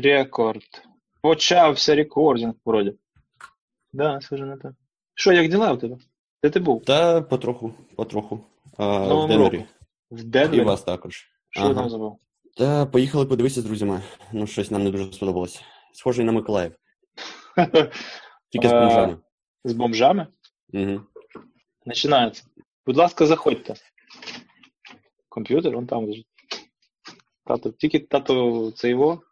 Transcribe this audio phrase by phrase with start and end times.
[0.00, 0.62] Рекорд.
[1.22, 2.94] Почався рекординг вроді.
[3.92, 4.68] Да, схоже на те.
[5.14, 5.96] Що, як діла у тебе?
[6.42, 6.84] Де ти був?
[6.84, 8.40] Та потроху, потроху.
[8.78, 9.56] А, в Денвері.
[9.56, 9.68] року.
[10.10, 11.30] В І вас також.
[11.50, 11.74] Що Ага.
[11.74, 12.18] там забув?
[12.56, 14.02] Та поїхали подивитися з друзями.
[14.32, 15.62] Ну, щось нам не дуже сподобалось.
[15.94, 16.72] Схожий на Миколаїв.
[18.50, 19.18] Тільки з Е, бомжами.
[19.64, 20.26] З бомжами?
[20.72, 21.00] Угу.
[21.86, 22.44] Починається.
[22.86, 23.74] Будь ласка, заходьте.
[25.28, 26.26] Комп'ютер, вон там лежить.
[27.44, 29.22] Тато, тільки тато це його.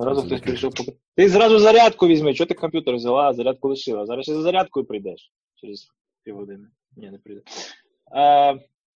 [0.00, 0.96] Зразу хтось прийшов поки.
[1.16, 4.06] Ти зразу зарядку візьми, чого ти комп'ютер взяла, а зарядку лишила.
[4.06, 5.88] Зараз ще за зарядкою прийдеш через
[6.22, 6.68] півгодини.
[6.96, 7.42] Ні, не прийде.
[8.12, 8.54] А,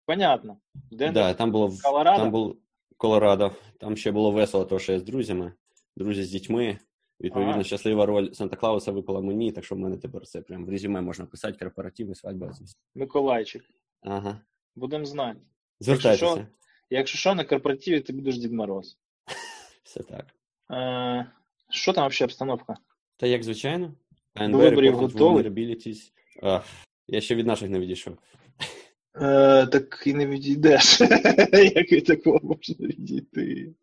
[0.07, 0.57] понятно.
[0.91, 2.19] Де Да, там було Колорадо?
[2.23, 2.57] там було
[2.97, 3.53] Колорадо.
[3.79, 5.53] Там ще було весело, тому що я з друзями,
[5.97, 6.79] друзі з дітьми.
[7.21, 7.65] Відповідно, Ага.
[7.65, 11.27] щаслива роль Санта-Клауса випала мені, так що в мене тепер це прям в резюме можна
[11.27, 12.53] писати, корпоративи, свадьба.
[12.95, 13.65] Миколайчик.
[14.01, 14.41] Ага.
[14.77, 15.41] Будемо знати.
[15.81, 16.47] Звертайтеся.
[16.91, 18.99] Якщо що, на корпоративі ти будеш Дід Мороз.
[19.85, 20.27] Все так.
[21.71, 22.77] Що там взагалі обстановка?
[23.17, 23.95] Та як звичайно.
[24.37, 26.13] До виборів reported готовий?
[26.43, 26.61] А,
[27.09, 28.17] я ще від наших не відійшов.
[29.15, 31.01] Е, так і не відійдеш.
[31.53, 33.75] Як від такого можна відійти?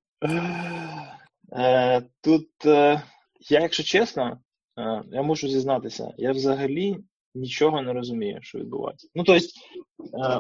[1.52, 3.02] Е, тут, е,
[3.50, 4.40] я, якщо чесно,
[4.80, 6.98] е, я мушу зізнатися, я взагалі
[7.36, 9.08] нічого не розумію, що відбувається.
[9.16, 9.48] Ну, тобто,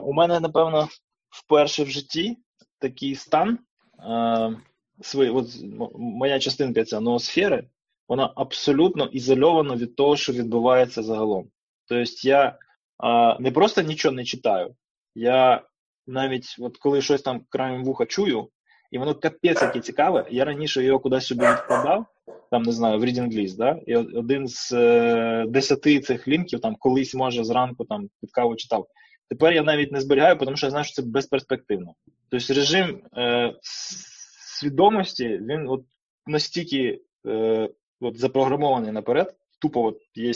[0.03, 0.87] у мене, напевно,
[1.29, 2.37] вперше в житті
[2.79, 3.59] такий стан,
[5.01, 5.47] свої, от,
[5.95, 7.63] моя частинка ця ноосфери,
[8.07, 11.49] вона абсолютно ізольована від того, що відбувається загалом.
[11.87, 12.57] Тобто я
[12.97, 14.75] а, не просто нічого не читаю,
[15.15, 15.61] я
[16.07, 18.49] навіть, от коли щось там краєм вуха чую,
[18.91, 22.05] і воно капець яке цікаве, я раніше його кудись собі відкладав,
[22.51, 23.79] там не знаю, в Reading List, да?
[23.87, 28.87] і один з е, десяти цих лінків там колись, може, зранку там під каву читав.
[29.29, 31.93] Тепер я навіть не зберігаю, тому що я знаю, що це безперспективно.
[32.29, 33.53] Тобто режим е,
[34.59, 35.85] свідомості, він от
[36.27, 37.69] настільки е,
[38.01, 40.31] от запрограмований наперед, тупо от є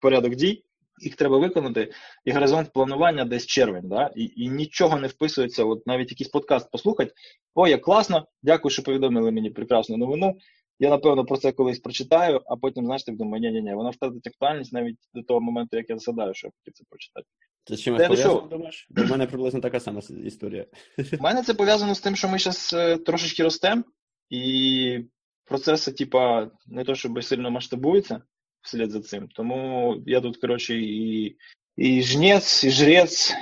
[0.00, 0.64] порядок дій,
[1.02, 1.92] їх треба виконати,
[2.24, 4.10] і горизонт планування десь червень, да?
[4.16, 7.12] і, і нічого не вписується, от навіть якийсь подкаст послухати.
[7.54, 10.38] О, як класно, дякую, що повідомили мені прекрасну новину.
[10.78, 13.90] Я, напевно, про це колись прочитаю, а потім, знаєш, так думаю, ні, ні, ні, вона
[13.90, 17.26] втратить актуальність навіть до того моменту, як я згадаю, що я хотів це прочитати.
[17.68, 18.48] Це з чимось пов'язано, що?
[18.48, 18.86] думаєш?
[18.90, 20.66] Бо в мене приблизно така сама історія.
[20.98, 23.82] У мене це пов'язано з тим, що ми зараз трошечки ростемо,
[24.30, 24.98] і
[25.44, 28.22] процеси, типа, не то щоб сильно масштабуються
[28.62, 29.28] вслід за цим.
[29.28, 31.36] Тому я тут, коротше, і,
[31.76, 33.34] і жнець, і жрець,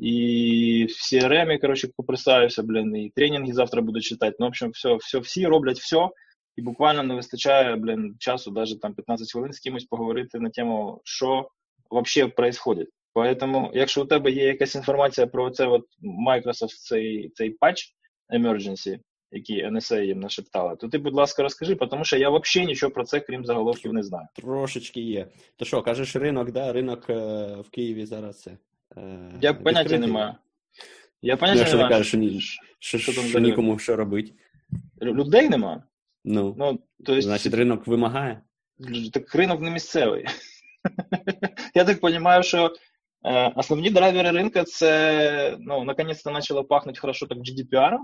[0.00, 4.36] і в CRM, коротше, поприсаюся, блін, і тренінги завтра буду читати.
[4.38, 6.08] Ну, в общем, все, все, всі роблять все,
[6.56, 11.00] і буквально не вистачає, блін, часу, навіть там 15 хвилин з кимось поговорити на тему,
[11.04, 11.48] що
[11.90, 12.86] взагалі відбувається.
[13.14, 15.82] Поэтому, якщо у тебе є якась інформація про це, от
[16.28, 17.94] Microsoft цей, цей патч
[18.34, 18.98] emergency,
[19.30, 23.04] який NSA їм нашептала, то ти, будь ласка, розкажи, тому що я взагалі нічого про
[23.04, 24.26] це, крім заголовків, не знаю.
[24.34, 25.26] Трошечки є.
[25.56, 26.72] То що, кажеш, ринок, да?
[26.72, 27.14] Ринок е,
[27.66, 28.50] в Києві зараз це.
[28.96, 30.34] Е, Я поняття не маю.
[31.22, 32.40] Я поняття якщо не ти кажеш, що, ні,
[32.78, 34.32] що, що що нікому що робити.
[35.02, 35.82] Людей нема.
[36.24, 38.40] Ну, Ну, то есть, значить, ринок вимагає.
[39.12, 40.24] так ринок не місцевий.
[41.74, 42.74] Я так розумію, що
[43.54, 47.98] основні драйвери ринка це, ну, наконец-то почало пахнути хорошо так GDPR,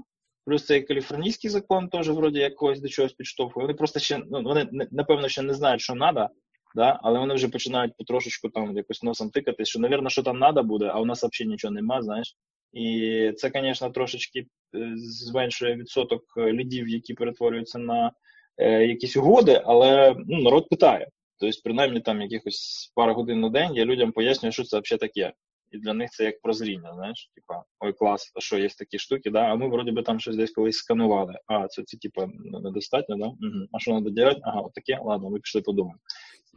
[0.47, 3.67] плюс цей каліфорнійський закон теж вроді якогось до чогось підштовхує.
[3.67, 6.31] Вони просто ще, ну, вони напевно ще не знають, що треба,
[6.75, 7.01] да?
[7.03, 10.87] але вони вже починають потрошечку там якось носом тикати, що, напевно, що там треба буде,
[10.87, 12.37] а у нас взагалі нічого нема, знаєш.
[12.73, 18.13] І це, звісно, трошечки е, зменшує відсоток е, лідів, які перетворюються на
[18.59, 21.09] е, якісь угоди, але ну, народ питає.
[21.41, 25.33] Тобто, принаймні там якихось пару годин на день я людям пояснюю, що це взагалі таке.
[25.71, 29.31] І для них це як прозріння, знаєш, типа, ой, клас, а що є такі штуки,
[29.31, 29.41] да?
[29.41, 31.35] а ми вроді би там щось десь колись сканували.
[31.47, 32.27] А, це, це типа
[32.63, 33.27] недостатньо, да?
[33.27, 33.67] Угу.
[33.73, 34.41] А що треба робити?
[34.43, 36.01] Ага, от таке, ладно, ми пішли подумаємо.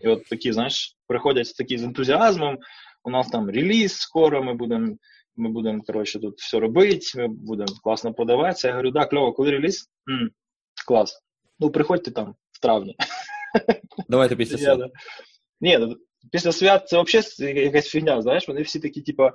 [0.01, 2.57] І от такі, знаєш, приходять такі з ентузіазмом,
[3.03, 4.95] у нас там реліз скоро, ми будемо
[5.35, 8.67] ми будемо, коротше, тут все робити, ми будемо класно подаватися.
[8.67, 9.89] Я говорю, да, кльово, коли реліз?
[10.09, 10.29] м
[10.87, 11.23] клас.
[11.59, 12.95] Ну, приходьте там в травні.
[14.09, 14.91] Давайте після свят.
[15.61, 15.95] Ні, ну,
[16.31, 19.31] після свят це взагалі якась фігня, знаєш, вони всі такі, типа.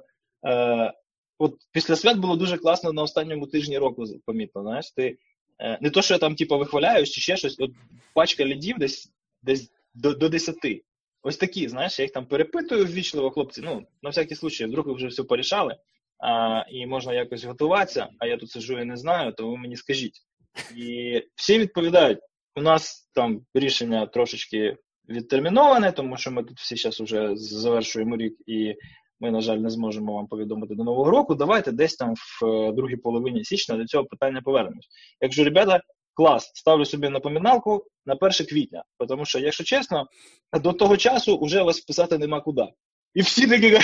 [0.46, 0.92] Е,
[1.38, 4.90] от після свят було дуже класно на останньому тижні року, помітно, знаєш.
[4.90, 5.18] Ти,
[5.58, 7.70] е, не то, що я там, типа, вихваляюсь чи ще щось, от
[8.14, 9.12] пачка лідів десь,
[9.42, 10.56] десь до, до 10.
[11.22, 13.60] Ось такі, знаєш, я їх там перепитую ввічливо, хлопці.
[13.64, 15.76] Ну, на всякий случай, вдруг ви вже все порішали,
[16.18, 19.76] а, і можна якось готуватися, а я тут сижу і не знаю, то ви мені
[19.76, 20.22] скажіть.
[20.76, 22.18] І всі відповідають,
[22.58, 24.76] у нас там рішення трошечки
[25.08, 28.74] відтерміноване, тому що ми тут всі зараз вже завершуємо рік, і
[29.20, 31.34] ми, на жаль, не зможемо вам повідомити до Нового року.
[31.34, 34.88] Давайте десь там в е, другій половині січня до цього питання повернемось.
[35.20, 35.80] Якщо, ребята,
[36.14, 38.82] клас, ставлю собі напоминалку на 1 квітня.
[39.08, 40.06] Тому що, якщо чесно,
[40.62, 42.66] до того часу вже вас писати нема куди.
[43.14, 43.78] І всі такі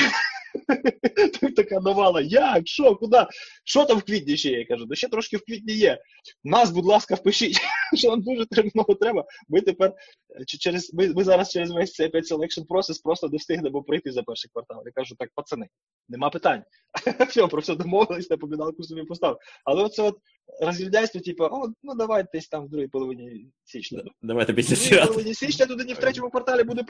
[1.57, 3.27] така навала, як, що, куди?
[3.65, 4.59] Що там в квітні ще є?
[4.59, 5.99] Я кажу, да ще трошки в квітні є.
[6.45, 7.61] Нас, будь ласка, впишіть,
[7.95, 9.25] що нам дуже терміново треба.
[9.49, 9.93] Ми тепер
[10.47, 14.51] через ми, ми зараз через весь цей selection процес просто не встигнемо пройти за перший
[14.53, 14.83] квартал.
[14.87, 15.67] Я кажу, так, пацани,
[16.09, 16.63] нема питань.
[17.29, 19.39] Все, про все домовились, на поміналку собі постав.
[19.65, 20.17] Але оце от
[20.61, 24.03] розглядайство, типу, о, ну давай десь там в другій половині січня.
[24.23, 26.83] Давайте після В другій половині січня туди не в третьому кварталі буде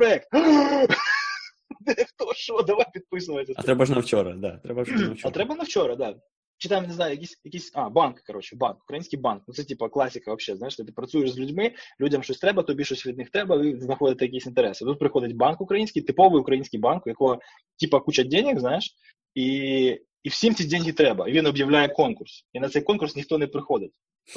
[1.94, 2.10] проєкт.
[2.14, 3.54] Хто що, давай підписуватися.
[3.56, 4.56] А треба ж на вчора, да.
[4.56, 5.20] Треба ж на вчора.
[5.24, 6.14] А треба на вчора, да.
[6.58, 9.42] Чи там, не знаю, якийсь, якийсь а, банк, коротше, банк, український банк.
[9.48, 10.58] Ну це типа класика взагалі.
[10.58, 14.24] Знаєш, ти працюєш з людьми, людям щось треба, тобі щось від них треба, ви знаходите
[14.24, 14.84] якісь інтереси.
[14.84, 17.38] Тут приходить банк український, типовий український банк, у якого
[17.80, 18.94] типа куча денег, знаєш,
[19.34, 21.28] і і всім ці деньги треба.
[21.28, 22.46] І він об'являє конкурс.
[22.52, 23.92] І на цей конкурс ніхто не приходить.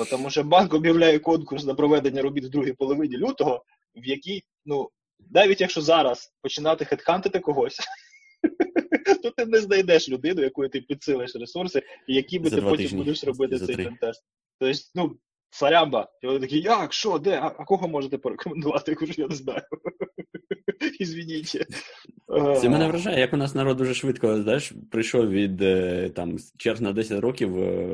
[0.09, 3.63] Тому що банк об'являє конкурс на проведення робіт в другій половині лютого,
[3.95, 4.89] в якій, ну,
[5.31, 7.79] навіть якщо зараз починати хедхантити когось,
[9.23, 13.23] то ти не знайдеш людину, якою ти підсилиш ресурси, і які би ти потім будеш
[13.23, 13.97] робити цей три.
[14.59, 15.17] Тобто, ну,
[15.57, 16.07] сарямба.
[16.21, 18.91] І вони такі, як, що, де, а, а кого можете порекомендувати?
[18.91, 19.61] Я кажу, я не знаю.
[20.99, 21.65] Ізвініть.
[22.61, 26.81] Це мене вражає, як у нас народ дуже швидко знаєш, прийшов від е, там черг
[26.81, 27.85] на 10 років е,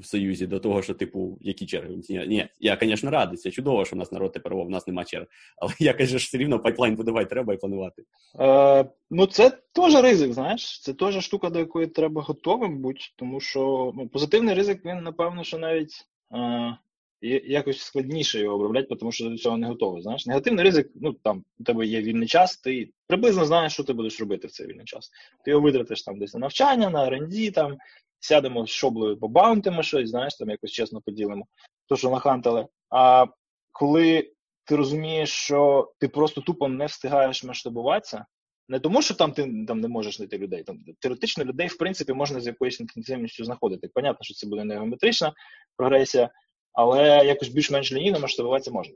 [0.00, 1.96] в Союзі до того, що, типу, які черги?
[2.08, 5.04] Ні, ні, я, звісно, радий, це чудово, що у нас народ тепер, в нас нема
[5.04, 5.26] черг.
[5.58, 8.02] Але я кажу, все рівно пайплайн будувати треба і планувати.
[8.40, 10.80] Е, ну, це теж ризик, знаєш.
[10.82, 15.44] Це теж штука, до якої треба готовим бути, тому що ну, позитивний ризик, він, напевно,
[15.44, 16.76] що навіть е,
[17.22, 20.02] якось складніше його обробляти, тому що до цього не готовий.
[20.02, 23.92] Знаєш, негативний ризик, ну там у тебе є вільний час, ти приблизно знаєш, що ти
[23.92, 25.10] будеш робити в цей вільний час.
[25.44, 27.76] Ти його витратиш там десь на навчання, на R&D, там
[28.20, 31.46] сядемо з шоблею, побаунтимо щось, знаєш, там якось чесно поділимо,
[31.88, 32.66] то, що нахантали.
[32.90, 33.26] А
[33.72, 34.32] коли
[34.64, 38.26] ти розумієш, що ти просто тупо не встигаєш масштабуватися,
[38.68, 40.62] не тому, що там ти там не можеш знайти людей.
[40.62, 43.88] Там теоретично людей, в принципі, можна з якоюсь інтенсивністю знаходити.
[43.94, 45.32] Понятно, що це буде не геометрична
[45.76, 46.30] прогресія,
[46.76, 48.94] але якось більш-менш лінійно масштабуватися можна.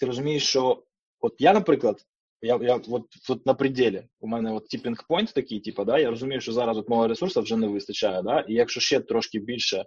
[0.00, 0.82] Ти розумієш, що
[1.20, 1.96] от я, наприклад,
[2.42, 6.10] я, я от, от на пределі, у мене от тіпінг пойнт такий, типу, да, я
[6.10, 9.76] розумію, що зараз от мого ресурсу вже не вистачає, да, і якщо ще трошки більше
[9.76, 9.84] е,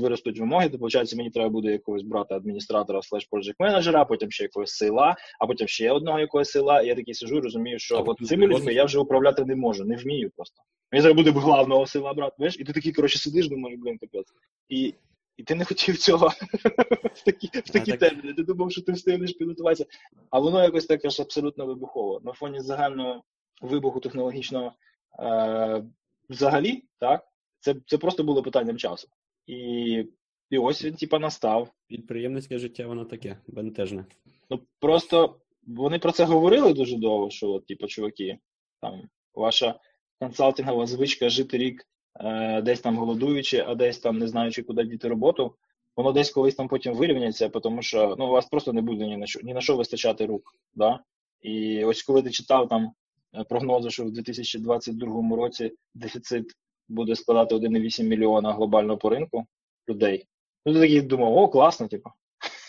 [0.00, 4.44] виростуть вимоги, то виходить, мені треба буде якогось брати адміністратора слеш project менеджера, потім ще
[4.44, 6.82] якогось сила, а потім ще одного якогось сила.
[6.82, 9.56] І я такий сижу і розумію, що А от цими людьми я вже управляти не
[9.56, 10.62] можу, не вмію просто.
[10.92, 14.32] Мені треба буде главного сила брати, знаєш, і ти такий, коротше, сидиш, думаєш, блин, капець.
[14.68, 14.94] І,
[15.36, 16.28] і ти не хотів цього
[17.14, 18.34] в такі, в такі так- терміни.
[18.34, 19.86] Ти думав, що ти встигнеш підготуватися.
[20.30, 22.20] А воно якось таке ж абсолютно вибухово.
[22.24, 23.22] На фоні загального
[23.62, 24.72] вибуху технологічного
[25.18, 25.84] е,
[26.30, 27.26] взагалі, так,
[27.60, 29.08] це, це просто було питанням часу.
[29.46, 29.56] І,
[30.50, 31.72] і ось він, типа, настав.
[31.86, 34.04] Підприємницьке життя, воно таке, бентежне.
[34.50, 38.38] Ну просто вони про це говорили дуже довго, що, от, типу, чуваки,
[38.80, 39.02] там
[39.34, 39.80] ваша
[40.20, 41.86] консалтингова звичка жити рік
[42.62, 45.54] десь там голодуючи, а десь там не знаючи, куди діти роботу,
[45.96, 49.16] воно десь колись там потім вирівняться, тому що ну, у вас просто не буде ні
[49.16, 50.54] на що ні на що вистачати рук.
[50.74, 51.00] Да?
[51.42, 52.92] І ось коли ти читав там
[53.34, 56.52] е, прогнози, що в 2022 році дефіцит
[56.88, 59.46] буде складати 1,8 мільйона глобально по ринку
[59.88, 60.26] людей.
[60.66, 62.10] Ну, ти такий думав, о, класно, типу.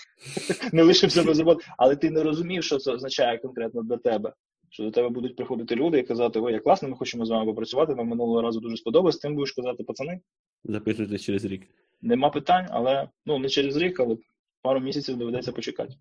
[0.73, 4.33] не лишився без роботи, але ти не розумів, що це означає конкретно для тебе.
[4.69, 7.45] Що до тебе будуть приходити люди і казати, ой, як класно, ми хочемо з вами
[7.45, 10.19] попрацювати, нам минулого разу дуже сподобалось, тим будеш казати, пацани,
[10.63, 11.67] Записуйтесь через рік.
[12.01, 14.17] нема питань, але ну не через рік, але
[14.61, 15.93] пару місяців доведеться почекати.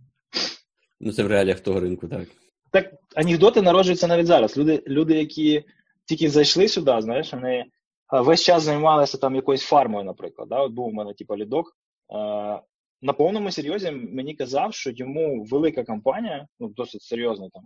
[1.00, 2.28] Ну, це в реаліях того ринку, так.
[2.72, 4.58] Так анекдоти народжуються навіть зараз.
[4.58, 5.64] Люди, люди, які
[6.04, 7.64] тільки зайшли сюди, знаєш, вони
[8.12, 10.48] весь час займалися там якоюсь фармою, наприклад.
[10.48, 10.60] Да?
[10.60, 11.76] От був у мене типу, лідок.
[13.02, 17.62] На повному серйозі мені казав, що йому велика компанія, ну досить серйозна там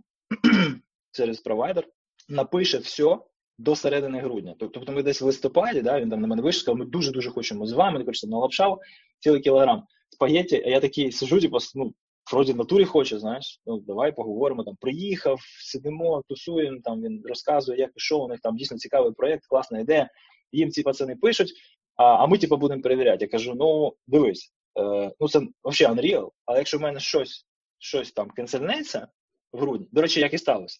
[1.11, 1.87] через провайдер,
[2.29, 3.19] напише все
[3.57, 4.55] до середини грудня.
[4.59, 7.65] Тобто ми десь в листопаді, да, він там на мене вийшов, сказав, ми дуже-дуже хочемо
[7.65, 8.79] з вами, коротше, налапшав
[9.19, 11.93] цілий кілограм спагетті, а я такий сижу, типу, ну,
[12.31, 14.63] вроді натурі хоче, знаєш, ну давай поговоримо.
[14.63, 16.79] Там приїхав, сидимо, тусуємо.
[16.83, 20.09] Там він розказує, як що у них там дійсно цікавий проєкт, класна ідея.
[20.51, 21.53] Їм ці пацани пишуть,
[21.95, 23.25] а, а ми типу будемо перевіряти.
[23.25, 27.45] Я кажу: ну дивись, е, ну це взагалі unreal, але якщо в мене щось,
[27.79, 29.07] щось там канцельнеться
[29.53, 30.79] в грудні, до речі, як і сталося,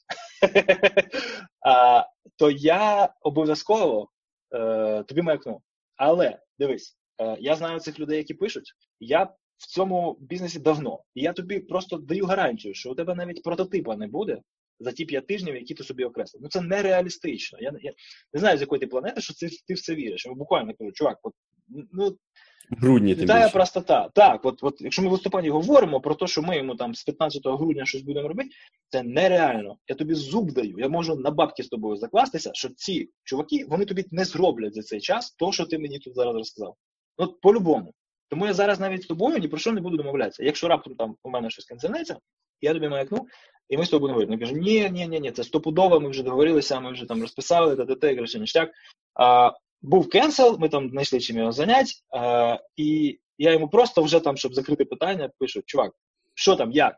[1.66, 4.10] а, то я обов'язково
[4.56, 5.62] е, тобі маякну.
[5.96, 8.74] Але дивись, е, я знаю цих людей, які пишуть.
[9.00, 9.24] Я
[9.58, 11.04] в цьому бізнесі давно.
[11.16, 14.42] І я тобі просто даю гарантію, що у тебе навіть прототипа не буде
[14.80, 16.44] за ті п'ять тижнів, які ти собі окреслив.
[16.44, 17.60] Ну це нереалістично.
[17.62, 17.94] Я, я
[18.34, 20.28] не знаю, з якої ти планети, що це, ти в це віриш.
[20.36, 21.34] Буквально кажу, чувак, от,
[21.92, 22.18] ну
[22.70, 23.50] грудні тим більше.
[23.50, 24.10] простота.
[24.14, 27.04] Так, от, от якщо ми в листопаді говоримо про те, що ми йому там з
[27.04, 28.50] 15 грудня щось будемо робити,
[28.90, 29.78] це нереально.
[29.88, 30.76] Я тобі зуб даю.
[30.78, 34.82] Я можу на бабки з тобою закластися, що ці чуваки вони тобі не зроблять за
[34.82, 36.76] цей час то, що ти мені тут зараз розказав.
[37.18, 37.94] От по-любому.
[38.30, 40.44] Тому я зараз навіть з тобою ні про що не буду домовлятися.
[40.44, 42.18] Якщо раптом там у мене щось канцелеться,
[42.62, 43.28] я тобі маякну,
[43.70, 44.32] і ми з тобою будемо говорити.
[44.32, 47.76] Він каже, ні, ні, ні, ні, це стопудово, ми вже договорилися, ми вже там розписали,
[47.76, 48.72] та та я кажу, ніштяк.
[49.14, 54.20] А, був кенсел, ми там знайшли чим його занять, е, і я йому просто вже
[54.20, 55.92] там, щоб закрити питання, пишу: чувак,
[56.36, 56.96] що там, як?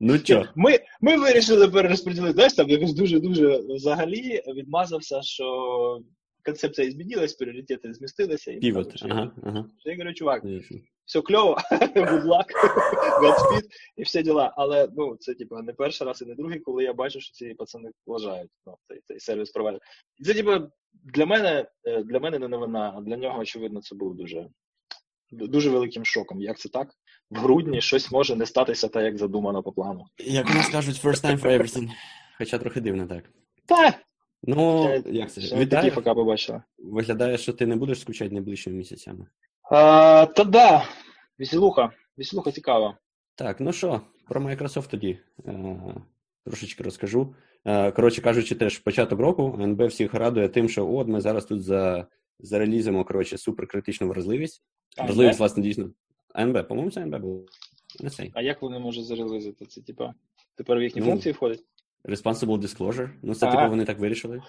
[0.00, 0.48] Ну чо?
[0.54, 2.32] Ми ми вирішили перерозподілити.
[2.32, 6.00] Знаєш, там якось дуже-дуже взагалі відмазався, що
[6.44, 8.52] концепція змінилась, пріоритети змістилися.
[8.52, 9.02] І Півот.
[9.02, 9.66] Ага, ага.
[9.84, 10.78] Я говорю, чувак, Ясно.
[11.04, 12.46] все кльово, good luck,
[13.22, 13.64] Godspeed
[13.96, 14.54] і всі діла.
[14.56, 17.54] Але ну це типу не перший раз і не другий, коли я бачу, що ці
[17.54, 19.80] пацани вважають ну, цей, цей сервіс провайдер.
[20.24, 20.50] Це типу
[20.92, 24.48] для мене е, для мене не новина, а для нього, очевидно, це був дуже
[25.30, 26.40] дуже великим шоком.
[26.40, 26.88] Як це так?
[27.30, 30.04] В грудні щось може не статися так, як задумано по плану.
[30.18, 31.90] Як нас кажуть, first time for everything.
[32.38, 33.24] Хоча трохи дивно так.
[33.66, 33.94] Так,
[34.46, 35.40] Ну, Я- як це?
[35.40, 35.92] не такі Вітаю.
[35.94, 36.62] поки побачила.
[36.78, 39.26] Виглядає, що ти не будеш скучати найближчими місяцями.
[39.70, 40.84] А, та да,
[41.38, 42.98] веселуха, веселуха цікава.
[43.34, 45.76] Так, ну що, про Microsoft тоді е,
[46.46, 47.34] трошечки розкажу.
[47.64, 51.62] Е, коротше кажучи, теж початок року НБ всіх радує тим, що от ми зараз тут
[51.62, 52.06] за,
[52.40, 54.62] зарелізимо коротше, суперкритичну вразливість.
[54.96, 55.90] А, Вразливість, власне, дійсно.
[56.38, 57.44] НБ, по-моєму, це НБ було.
[58.00, 58.30] Не цей.
[58.34, 59.66] А як вони можуть зарелизити?
[59.66, 60.14] Це типа
[60.54, 61.64] тепер в їхні Ну, функції входить?
[62.04, 63.10] Responsible Disclosure.
[63.22, 63.56] Ну, це, Ага.
[63.56, 64.42] типу, вони так вирішили.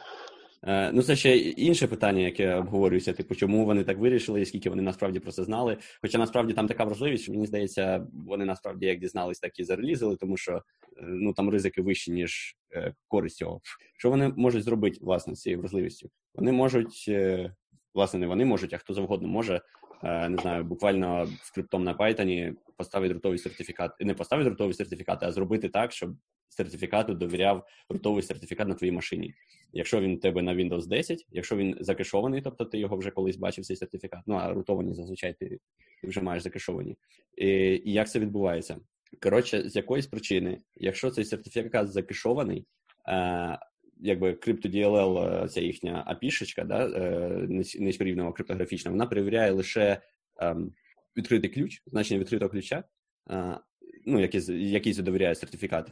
[0.67, 4.69] Е, ну, це ще інше питання, яке обговорюється, типу, чому вони так вирішили, і скільки
[4.69, 5.77] вони насправді про це знали.
[6.01, 10.15] Хоча насправді там така вразливість, що мені здається, вони насправді як дізнались, так і зарелізили,
[10.15, 10.61] тому що е,
[11.01, 13.61] ну там ризики вищі, ніж е, користь цього.
[13.97, 16.09] Що вони можуть зробити, власне, з цією вразливістю?
[16.35, 17.53] Вони можуть, е,
[17.93, 19.61] власне, не вони можуть, а хто завгодно може,
[20.03, 25.69] не знаю, буквально скриптом на Python поставити рутовий сертифікат, не поставити рутовий сертифікат, а зробити
[25.69, 26.15] так, щоб
[26.49, 29.33] сертифікату довіряв рутовий сертифікат на твоїй машині.
[29.73, 33.37] Якщо він у тебе на Windows 10, якщо він закешований, тобто ти його вже колись
[33.37, 34.21] бачив цей сертифікат.
[34.27, 35.59] Ну а рутовані зазвичай ти,
[36.01, 36.97] ти вже маєш закешовані.
[37.37, 37.47] І,
[37.85, 38.77] і як це відбувається?
[39.21, 42.65] Коротше, з якоїсь причини, якщо цей сертифікат закешований,
[43.07, 43.59] е,
[43.97, 47.47] якби CryptoDLL, е, ця їхня API-шечка, да, е,
[47.79, 50.01] низькорівнева криптографічна, вона перевіряє лише
[50.37, 50.73] ем,
[51.17, 52.83] відкритий ключ, значення відкритого ключа,
[53.31, 53.57] е,
[54.05, 55.91] ну, який, який задовіряє сертифікат,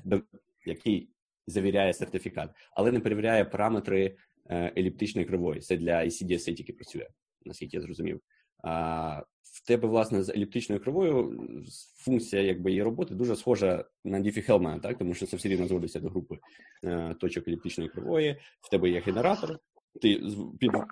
[0.66, 1.10] який
[1.48, 4.16] завіряє сертифікат, але не перевіряє параметри
[4.52, 5.60] еліптичної кривої.
[5.62, 7.08] Це для ICDSA тільки працює,
[7.46, 8.22] наскільки я зрозумів.
[8.64, 11.40] В тебе, власне, з еліптичною кривою
[11.98, 14.98] функція якби, її роботи дуже схожа на Diffie-Hellman, так?
[14.98, 16.38] тому що це все рівно зводиться до групи
[16.84, 18.38] е, точок еліптичної кривої.
[18.62, 19.60] В тебе є генератор,
[20.02, 20.22] ти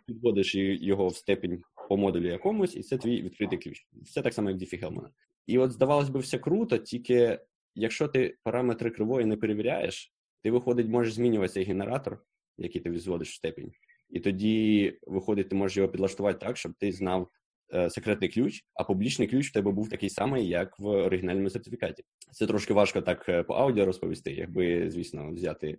[0.06, 3.88] підводиш його в степінь по модулю якомусь, і це твій відкритий ключ.
[4.02, 5.08] Все так само, як Diffie-Hellman.
[5.48, 7.40] І от, здавалось би, все круто, тільки
[7.76, 10.14] якщо ти параметри кривої не перевіряєш,
[10.44, 12.24] ти, виходить, можеш змінювати цей генератор,
[12.58, 13.72] який ти зводиш в степінь.
[14.10, 17.30] І тоді, виходить, ти можеш його підлаштувати так, щоб ти знав
[17.90, 22.04] секретний ключ, а публічний ключ в тебе був такий самий, як в оригінальному сертифікаті.
[22.32, 25.78] Це трошки важко так е, по аудіо розповісти, якби, звісно, взяти е,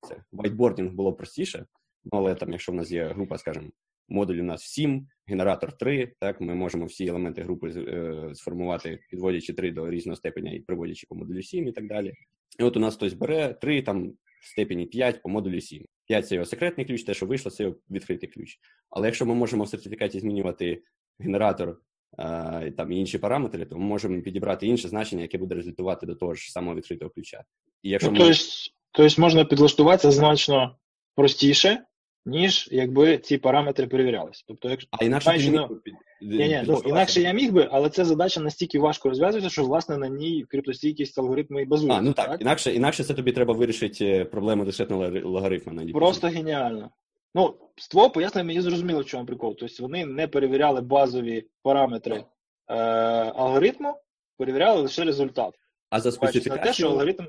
[0.00, 1.66] це whiteboarding було простіше.
[2.04, 3.70] Ну, але там, якщо в нас є група, скажімо,
[4.08, 9.52] модуль у нас 7, генератор 3, так, ми можемо всі елементи групи е, сформувати, підводячи
[9.52, 12.12] 3 до різного степеня і приводячи по модулю 7 і так далі.
[12.58, 15.84] І от у нас хтось бере 3 там в степені 5 по модулю 7.
[16.06, 18.58] 5 це його секретний ключ, те, що вийшло, це його відкритий ключ.
[18.90, 20.82] Але якщо ми можемо в сертифікаті змінювати
[21.18, 21.78] генератор
[22.18, 26.14] а, там і інші параметри, то ми можемо підібрати інше значення, яке буде результувати до
[26.14, 27.44] того ж самого відкритого ключа.
[27.82, 28.18] І якщо Ну, ми...
[28.18, 28.42] тобто,
[28.92, 30.76] тобто можна підлаштуватися значно
[31.14, 31.84] простіше,
[32.26, 34.44] ніж якби ці параметри перевірялися.
[34.48, 36.88] Тобто, якщо А інакше майже ти не- під- Ні, ні, ну, підлаштуватися.
[36.88, 41.18] інакше я міг би, але ця задача настільки важко розв'язується, що власне на ній криптостійкість
[41.18, 41.98] алгоритму і базується.
[41.98, 44.64] А, ну так, інакше, інакше це тобі треба вирішити е, проблему
[44.94, 45.72] логари- логарифма.
[45.72, 46.90] на Просто геніально.
[47.34, 49.56] Ну, з твого пояснення мені зрозуміло, в чому прикол.
[49.58, 52.24] Тобто вони не перевіряли базові параметри
[52.68, 52.74] е,
[53.36, 53.94] алгоритму,
[54.38, 55.54] перевіряли лише результат.
[55.90, 56.10] А за
[56.50, 57.24] на те, що алгоритм,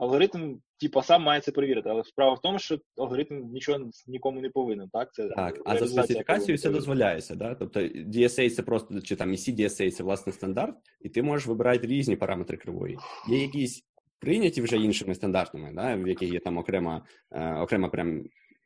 [0.00, 1.88] алгоритм типа, сам має це перевірити.
[1.88, 4.88] Але справа в тому, що алгоритм нічого нікому не повинен.
[4.88, 7.54] Так, це Так, а за специфікацією це дозволяється, да?
[7.54, 11.86] Тобто DSA це просто, чи там EC DSA це власне стандарт, і ти можеш вибирати
[11.86, 12.98] різні параметри кривої.
[13.28, 13.84] Є якісь
[14.18, 15.96] прийняті вже іншими стандартами, да?
[15.96, 18.24] в яких є там окрема, е, окрема прям,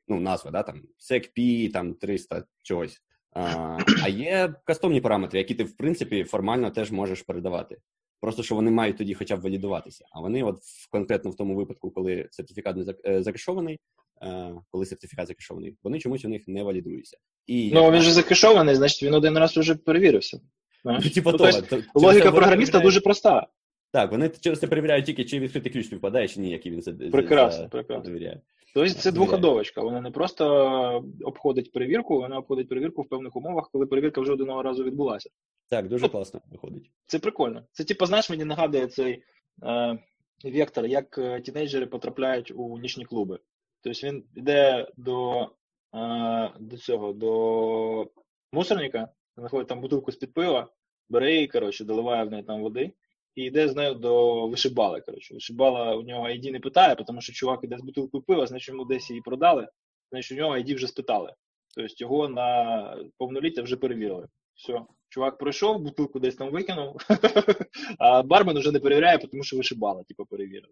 [0.08, 0.62] ну, назва, да?
[0.62, 3.00] там SecP, там 300 чогось.
[3.32, 7.76] А, а є кастомні параметри, які ти, в принципі, формально теж можеш передавати.
[8.20, 10.04] Просто що вони мають тоді хоча б валідуватися.
[10.12, 13.78] А вони, от в конкретно в тому випадку, коли сертифікат не закешований,
[14.22, 17.18] е, коли сертифікат закешований, вони чомусь у них не валідуються.
[17.46, 20.40] І, Ну, він же закешований, значить він один раз вже перевірився.
[20.84, 21.52] Ну, типу ну, того.
[21.52, 23.46] То, логіка програміста дуже проста.
[23.92, 26.92] Так, вони через це перевіряють тільки, чи відкритий ключ співпадає, чи ні, який він це
[26.92, 28.10] прекрасно, прекрасно.
[28.10, 28.40] довіряє.
[28.74, 29.80] Тобто це двоходовочка.
[29.80, 34.62] Вона не просто обходить перевірку, вона обходить перевірку в певних умовах, коли перевірка вже одного
[34.62, 35.30] разу відбулася.
[35.68, 36.90] Так, дуже класно виходить.
[37.06, 37.66] Це прикольно.
[37.72, 39.22] Це, типу, знаєш, мені нагадує цей
[39.62, 39.98] е,
[40.44, 43.38] вектор, як е, тінейджери потрапляють у нічні клуби.
[43.82, 45.42] Тобто він йде до
[45.94, 48.10] е, до цього, до
[48.52, 50.68] мусорника, знаходить там бутилку з-під пива,
[51.08, 52.92] бере її, коротше, доливає в неї там води
[53.34, 55.00] і йде з нею до вишибали.
[55.00, 55.34] Коротше.
[55.34, 58.84] Вишибала у нього ID не питає, тому що чувак іде з бутилкою пива, значить йому
[58.84, 59.68] десь її продали,
[60.10, 61.34] значить у нього ID вже спитали.
[61.74, 64.28] Тобто його на повноліття вже перевірили.
[64.54, 66.96] Все, чувак пройшов, бутилку десь там викинув,
[67.98, 70.70] а бармен уже не перевіряє, тому що вишибала, типу, перевірив.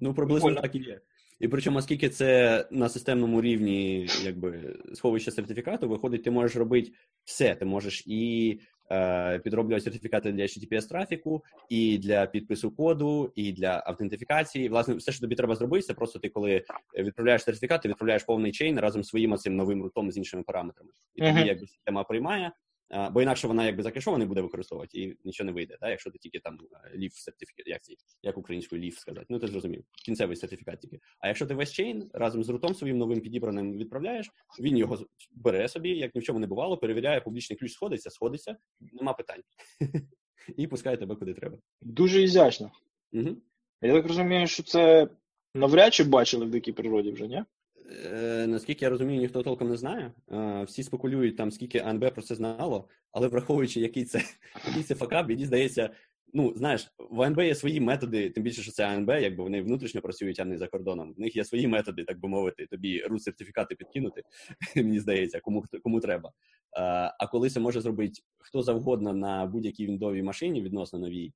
[0.00, 1.00] Ну, приблизно так і є.
[1.40, 6.92] І причому, оскільки це на системному рівні якби сховище сертифікату, виходить, ти можеш робити
[7.24, 7.54] все.
[7.54, 8.60] Ти можеш і
[9.44, 14.68] підроблювати сертифікати для https трафіку, і для підпису коду, і для автентифікації.
[14.68, 16.64] Власне, все, що тобі треба зробити, це просто ти, коли
[16.98, 20.90] відправляєш сертифікат, ти відправляєш повний чейн разом своїм цим новим рутом з іншими параметрами.
[21.14, 21.46] І тобі uh-huh.
[21.46, 22.52] якби система приймає.
[23.12, 25.90] Бо інакше вона якби закешована буде використовувати і нічого не вийде, так?
[25.90, 26.58] якщо ти тільки там
[26.94, 31.00] ліф сертифікат, як цей, як українською ліф сказати, ну ти зрозумів, кінцевий сертифікат тільки.
[31.18, 34.30] А якщо ти весь чейн разом з рутом своїм новим підібраним відправляєш,
[34.60, 38.56] він його бере собі, як ні в чому не бувало, перевіряє, публічний ключ сходиться, сходиться,
[38.80, 39.42] нема питань.
[40.56, 41.58] І пускає тебе куди треба.
[41.80, 42.70] Дуже ізящно.
[43.12, 43.36] Угу.
[43.82, 45.08] Я так розумію, що це
[45.54, 47.44] навряд чи бачили в дикій природі вже, ні?
[48.12, 50.12] Е, наскільки я розумію, ніхто толком не знає.
[50.32, 54.22] Е, всі спекулюють там, скільки АНБ про це знало, але враховуючи, який це
[54.66, 55.90] який це факап, мені здається,
[56.32, 60.00] ну знаєш, в АНБ є свої методи, тим більше, що це АНБ, якби вони внутрішньо
[60.00, 61.14] працюють, а не за кордоном.
[61.16, 64.22] В них є свої методи, так би мовити, тобі рут сертифікати підкинути,
[64.76, 66.28] мені здається, кому кому треба.
[66.28, 66.32] Е,
[67.18, 71.32] а коли це може зробити хто завгодно на будь-якій віндовій машині відносно новій.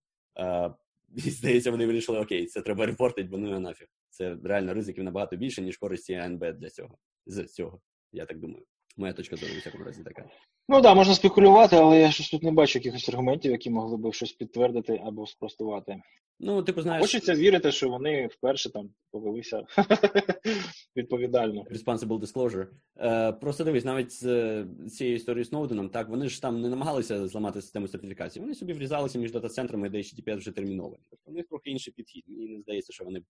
[1.08, 3.88] Мені здається, вони вирішили, окей, це треба репортити, бо ну я нафіг.
[4.16, 6.98] Це реально ризиків набагато більше, ніж користі АНБ для цього.
[7.26, 7.80] З цього,
[8.12, 8.64] я так думаю.
[8.96, 10.22] Моя точка зору в всякому разі така.
[10.68, 13.96] Ну так, да, можна спекулювати, але я щось тут не бачу якихось аргументів, які могли
[13.96, 16.02] б щось підтвердити або спростувати.
[16.40, 17.02] Ну, типу, знаєш...
[17.02, 19.62] Хочеться вірити, що вони вперше там повелися
[20.96, 21.64] відповідально.
[21.70, 22.66] Responsible disclosure.
[22.96, 27.62] Е, Просто дивись, навіть з цією історією Сноуденом, так, вони ж там не намагалися зламати
[27.62, 28.42] систему сертифікації.
[28.42, 31.02] Вони собі врізалися між дата-центрами, де HTTPS вже терміновані.
[31.10, 32.24] Тобто у них трохи інший підхід.
[32.28, 33.22] Мені не здається, що вони,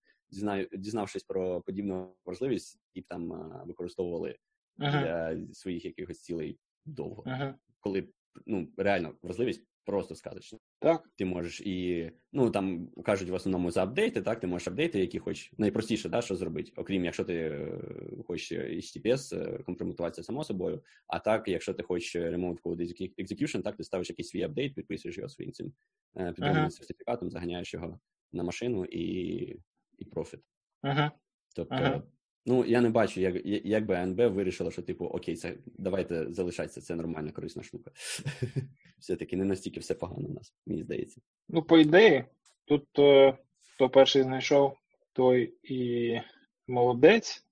[0.73, 4.35] дізнавшись про подібну можливість, і там використовували
[4.77, 7.23] для своїх якихось цілей довго.
[7.23, 7.53] Uh-huh.
[7.79, 8.07] Коли
[8.45, 10.59] ну, реально вразливість просто сказочна.
[10.79, 11.09] Так.
[11.15, 15.19] Ти можеш і, ну там кажуть в основному за апдейти, так, ти можеш апдейти, які
[15.19, 17.79] хоч найпростіше, да, що зробити, окрім якщо ти е,
[18.27, 20.83] хочеш HTTPS е, компрометуватися само собою.
[21.07, 25.17] А так, якщо ти хочеш Remote Code Execution, так ти ставиш якийсь свій апдейт, підписуєш
[25.17, 25.73] його своїм цим
[26.17, 26.71] е, підробним uh-huh.
[26.71, 27.99] сертифікатом, заганяєш його
[28.31, 29.03] на машину і
[29.97, 30.39] і профіт.
[30.83, 31.11] Uh-huh.
[31.55, 32.03] Тобто
[32.49, 36.81] Ну, я не бачу, як як би АНБ вирішила, що типу, окей, це давайте залишатися,
[36.81, 37.91] це нормальна корисна штука.
[38.99, 41.21] Все-таки не настільки все погано у нас, мені здається.
[41.49, 42.25] Ну, по ідеї,
[42.65, 43.37] тут е,
[43.73, 44.73] хто перший знайшов,
[45.13, 46.19] той і
[46.67, 47.45] молодець.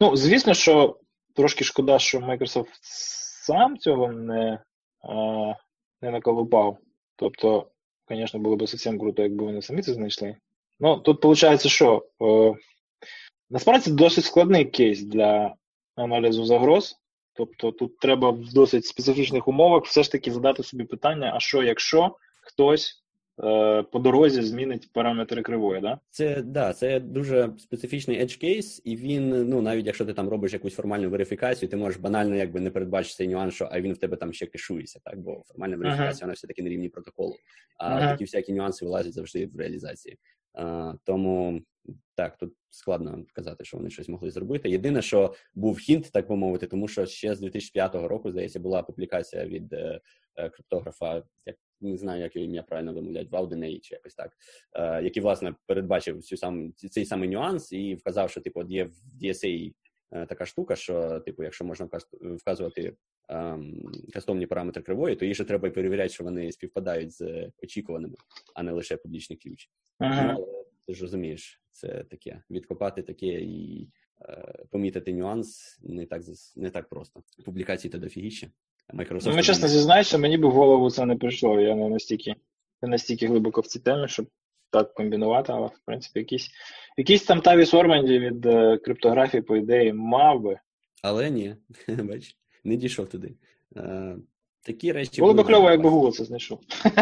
[0.00, 1.00] Ну, звісно, що
[1.34, 5.56] трошки шкода, що Microsoft сам цього не е,
[6.02, 6.78] не наколупав.
[7.16, 7.70] Тобто,
[8.10, 10.36] звісно, було б зовсім круто, якби вони самі це знайшли.
[10.80, 12.06] Ну, тут виходить, що.
[13.52, 15.54] Насправді це досить складний кейс для
[15.94, 16.96] аналізу загроз.
[17.34, 21.62] Тобто тут треба в досить специфічних умовах все ж таки задати собі питання: а що,
[21.62, 23.04] якщо хтось
[23.44, 25.80] е, по дорозі змінить параметри кривої?
[25.80, 25.98] Да?
[26.10, 30.52] Це да, це дуже специфічний edge case, і він, ну навіть якщо ти там робиш
[30.52, 33.98] якусь формальну верифікацію, ти можеш банально якби не передбачити цей нюанс, що а він в
[33.98, 35.20] тебе там ще кешується, так?
[35.20, 36.20] Бо формальна верифікація uh-huh.
[36.20, 37.34] вона все таки на рівні протоколу.
[37.78, 38.10] А uh-huh.
[38.10, 40.18] такі всякі нюанси вилазять завжди в реалізації.
[40.54, 41.62] А, Тому
[42.14, 44.70] так, тут складно казати, що вони щось могли зробити.
[44.70, 48.82] Єдине, що був хінт, так би мовити, тому що ще з 2005 року, здається, була
[48.82, 50.00] публікація від е,
[50.36, 54.32] е, криптографа, як не знаю, як його ім'я правильно вимовлять, Валденей чи якось так,
[54.72, 58.94] е, який власне передбачив цю сам цей самий нюанс і вказав, що типу є в
[59.22, 59.72] DSA
[60.12, 61.88] е, така штука, що типу, якщо можна
[62.36, 62.96] вказувати
[63.28, 68.14] ем, кастомні параметри кривої, то їх же треба перевіряти, що вони співпадають з очікуваними,
[68.54, 69.70] а не лише публічний ключ.
[69.98, 70.36] Ага.
[70.86, 73.88] Ти ж розумієш, це таке відкопати таке і
[74.20, 76.22] е, помітити нюанс не так
[76.56, 77.22] не так просто.
[77.44, 78.50] Публікації та дофігіще.
[78.94, 81.60] Microsoft ну, чесно зізнаюся, мені б в голову це не прийшло.
[81.60, 82.34] Я не настільки
[82.82, 84.26] не настільки глибоко в цій темі, щоб
[84.70, 86.50] так комбінувати, але в принципі якісь
[86.96, 90.58] якісь там Тавіс Орманді від е, криптографії, по ідеї, мав би.
[91.02, 91.56] Але ні,
[91.88, 92.36] бач.
[92.64, 93.34] не дійшов туди.
[93.76, 94.16] Е,
[94.64, 95.20] Такі речі.
[95.20, 96.60] Було б кльово, якби Google це знайшов.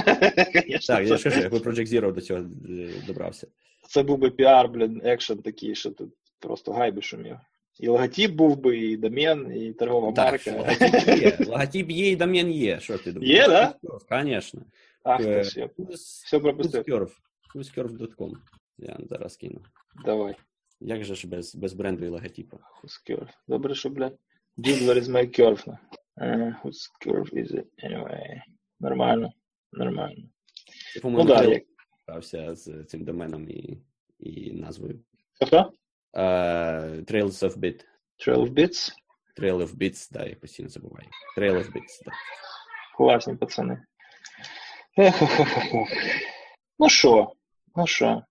[0.86, 3.46] Так, я ж кажу, якби Project Zero до цього е, добрався.
[3.90, 7.36] Це був би піар, блін, екшен такий, що тут просто гайби шумів.
[7.80, 10.52] І логотип був би, і домен, і торгова так, марка.
[10.52, 12.80] Логотип є, логотип є і домен є.
[12.80, 13.36] Що ти думаєш?
[13.36, 13.74] Є, да?
[14.22, 14.62] Звісно.
[15.04, 15.68] Ах, Е, ти все.
[16.24, 16.84] Все пропустив.
[17.54, 18.32] Whoscurve.com.
[18.78, 19.60] Я зараз кину.
[20.04, 20.34] Давай.
[20.80, 22.58] Як же ж без, без бренду і логотипу?
[22.82, 23.28] Whose?
[23.48, 24.18] Добре, що, блядь.
[24.58, 25.76] Dude, where is my curve?
[26.16, 27.66] Uh, whose curve is it?
[27.84, 28.40] Anyway.
[28.80, 29.32] Нормально.
[29.72, 30.24] Нормально.
[31.04, 31.62] Я, Ну да, як...
[32.10, 33.78] грався з цим доменом і,
[34.18, 35.00] і назвою.
[36.12, 37.84] Uh, Trails of Bit.
[38.26, 38.92] Trail of Bits?
[39.38, 41.06] Trail of Bits, да, я постійно забуваю.
[41.36, 42.12] Trail of Bits, да.
[42.96, 43.82] Класні пацани.
[46.78, 47.32] Ну що?
[47.76, 48.22] Ну що?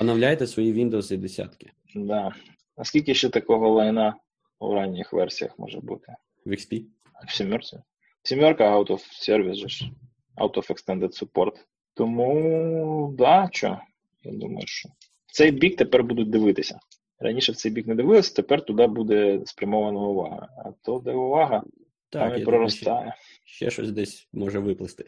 [0.00, 2.34] Оновляйте свої Windows 10 Да.
[2.76, 4.16] А скільки ще такого лайна
[4.58, 6.14] у ранніх версіях може бути?
[6.44, 6.84] в XP.
[7.28, 7.78] В сімерці?
[8.22, 9.90] Сімерка out of service.
[10.36, 11.52] Out of extended support.
[11.96, 13.78] Тому, да, що?
[14.22, 14.88] Я думаю, що.
[15.26, 16.78] Цей бік тепер будуть дивитися.
[17.18, 20.48] Раніше в цей бік не дивилися, тепер туди буде спрямована увага.
[20.64, 21.62] А то, де увага,
[22.10, 23.14] там і я думаю, ще, проростає.
[23.44, 25.04] ще щось десь може виплисти.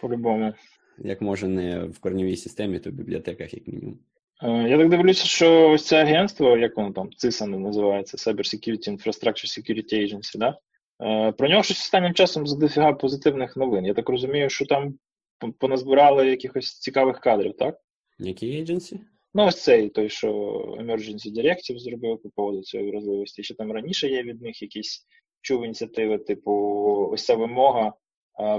[0.00, 0.54] По-любому.
[0.98, 3.98] Як може не в корневій системі, то в бібліотеках, як мінімум.
[4.42, 8.96] Е, Я так дивлюся, що ось це агентство, як воно там, CISA називається, Cyber Security
[8.96, 10.58] Infrastructure Security Agency, да?
[11.02, 13.86] Е, про нього щось останнім часом з дофіга позитивних новин.
[13.86, 14.94] Я так розумію, що там
[15.58, 17.78] поназбирали якихось цікавих кадрів, так?
[18.18, 18.98] Які agency?
[19.34, 20.28] Ну, ось цей той, що
[20.80, 23.42] Emergency Directive зробив по поводу цієї вразливості.
[23.42, 25.06] Ще там раніше є від них якісь
[25.40, 26.52] чув ініціативи, типу,
[27.12, 27.92] ось ця вимога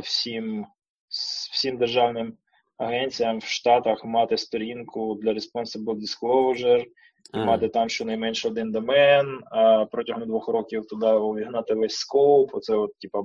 [0.04, 0.66] всім,
[1.52, 2.38] всім державним
[2.78, 9.40] агенціям в Штатах мати сторінку для Responsible Disclosure, і А, мати там щонайменше один домен,
[9.52, 12.56] а протягом двох років туди увігнати весь скоп.
[12.56, 13.24] Оце от, типа,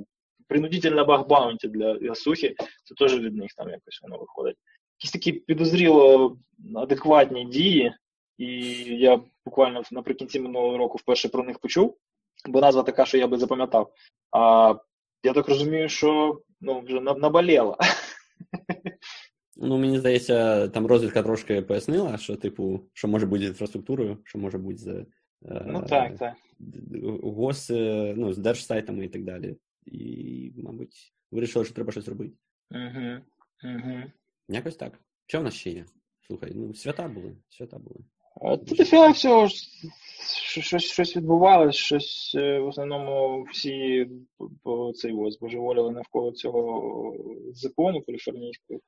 [0.48, 2.54] принудительна баг-баунті для Ясухи,
[2.84, 4.56] це теж від них там якось воно виходить.
[4.98, 6.36] Якісь такі підозріло
[6.74, 7.92] адекватні дії,
[8.38, 8.48] і
[8.84, 11.96] я буквально наприкінці минулого року вперше про них почув,
[12.48, 13.92] бо назва така, що я би запам'ятав.
[14.30, 14.74] А
[15.22, 17.76] я так розумію, що ну, вже на- наболіло.
[19.56, 24.38] Ну, мені здається, там розвідка трошки пояснила, що, типу, що може бути з інфраструктурою, що
[24.38, 25.06] може бути з, е,
[25.66, 26.34] Ну так, так.
[27.22, 29.56] гос, е, ну, з держсайтами і так далі.
[29.86, 32.34] І, мабуть, вирішили, що треба щось робити.
[32.70, 33.18] Угу,
[33.64, 34.02] угу.
[34.48, 35.00] Якось так.
[35.26, 35.84] Що в нас ще є?
[36.26, 38.00] Слухай, ну, свята були, свята були.
[38.40, 44.06] А Тут дофіга всього щось, щось відбувалось, щось е, в основному всі
[44.94, 47.14] цей збожеволіли навколо цього
[47.52, 48.80] закону каліфорнійського,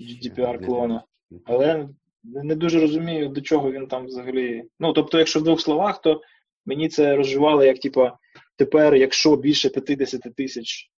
[0.00, 1.04] GDPR клона.
[1.44, 1.88] Але
[2.24, 4.64] не не дуже розумію, до чого він там взагалі.
[4.80, 6.20] Ну, тобто, якщо в двох словах, то
[6.66, 8.18] мені це розживало як, типа,
[8.58, 10.90] тепер, якщо більше 50 тисяч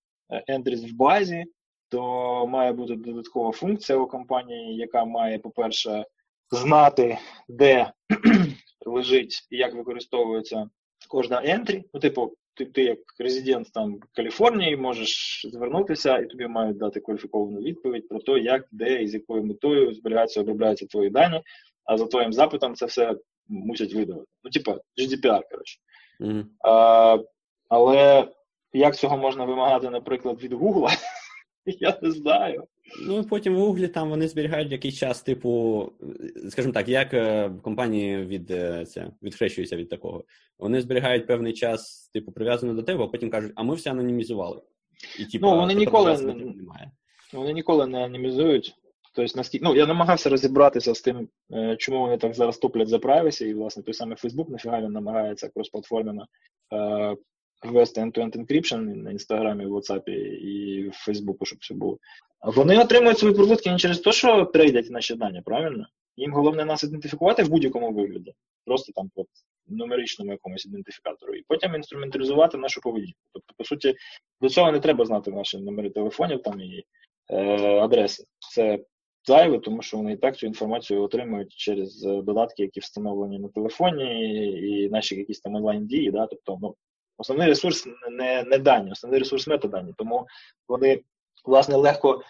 [0.48, 1.44] ентріз в базі,
[1.88, 6.04] то має бути додаткова функція у компанії, яка має, по-перше,
[6.50, 7.18] знати,
[7.48, 7.92] де
[8.86, 10.70] лежить і як використовується
[11.08, 11.84] кожна ентрі.
[11.94, 17.60] Ну, типу, ти, ти як резидент там Каліфорнії можеш звернутися, і тобі мають дати кваліфіковану
[17.60, 21.42] відповідь про те, як, де і з якою метою зберігаються, обробляються твої дані,
[21.84, 23.14] а за твоїм запитом це все
[23.48, 24.26] мусять видавати.
[24.44, 25.78] Ну, типа, GDPR, коротше.
[26.20, 26.44] Угу.
[27.70, 28.28] Але
[28.72, 30.88] як цього можна вимагати, наприклад, від Google,
[31.66, 32.64] я не знаю.
[33.06, 35.92] Ну, і потім в Гуглі там вони зберігають якийсь час, типу,
[36.48, 38.46] скажімо так, як е, компанії від,
[38.88, 40.24] це, відхрещуються від такого.
[40.58, 44.62] Вони зберігають певний час, типу, прив'язаний до тебе, а потім кажуть, а ми все анонімізували.
[45.18, 46.90] І, типу, Ну, вони ніколи не- немає.
[47.32, 48.74] Вони ніколи не анімізують.
[49.14, 52.96] Тобто, наскільки ну я намагався розібратися з тим, е, чому вони так зараз топлять за
[52.96, 56.26] privacy, і власне той самий Facebook, нафіга він намагається кросплатформено
[56.72, 57.16] е,
[57.62, 61.98] ввести end-to-end encryption на інстаграмі, в WhatsApp і в Фейсбуку, щоб все було.
[62.42, 65.86] Вони отримують свої прибутки не через те, що трейдять наші дані, правильно?
[66.16, 68.32] Їм головне нас ідентифікувати в будь-якому вигляді,
[68.64, 69.24] просто там по
[69.66, 73.18] нумеричному якомусь ідентифікатору, і потім інструменталізувати нашу поведінку.
[73.32, 73.94] Тобто, по суті,
[74.40, 76.84] до цього не треба знати наші номери телефонів там і
[77.30, 78.24] е, адреси.
[78.54, 78.78] Це
[79.24, 83.48] зайве, тому що вони і так цю інформацію отримують через е, додатки, які встановлені на
[83.48, 84.30] телефоні,
[84.84, 86.10] і, наші якісь там онлайн дії.
[86.10, 86.26] Да?
[86.26, 86.74] Тобто, ну,
[87.20, 89.94] основний ресурс не, не дані, основний ресурс метадані.
[89.96, 90.26] Тому
[90.68, 91.00] вони,
[91.44, 92.22] власне, легко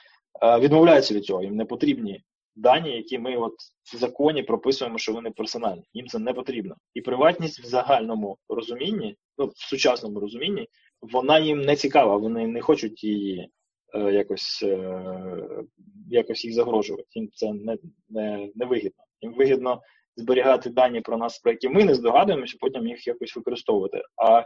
[0.42, 1.42] е, відмовляються від цього.
[1.42, 2.24] Їм не потрібні
[2.56, 3.54] дані, які ми от
[3.92, 5.82] в законі прописуємо, що вони персональні.
[5.92, 6.76] Їм це не потрібно.
[6.94, 10.68] І приватність в загальному розумінні, ну в сучасному розумінні,
[11.02, 12.16] вона їм не цікава.
[12.16, 13.48] Вони не хочуть її
[13.94, 15.64] е, якось, е,
[16.10, 17.08] якось їх загрожувати.
[17.14, 19.04] Їм це не, не, не вигідно.
[19.20, 19.80] Їм вигідно
[20.20, 24.02] зберігати дані про нас, про які ми не здогадуємося, потім їх якось використовувати.
[24.16, 24.42] А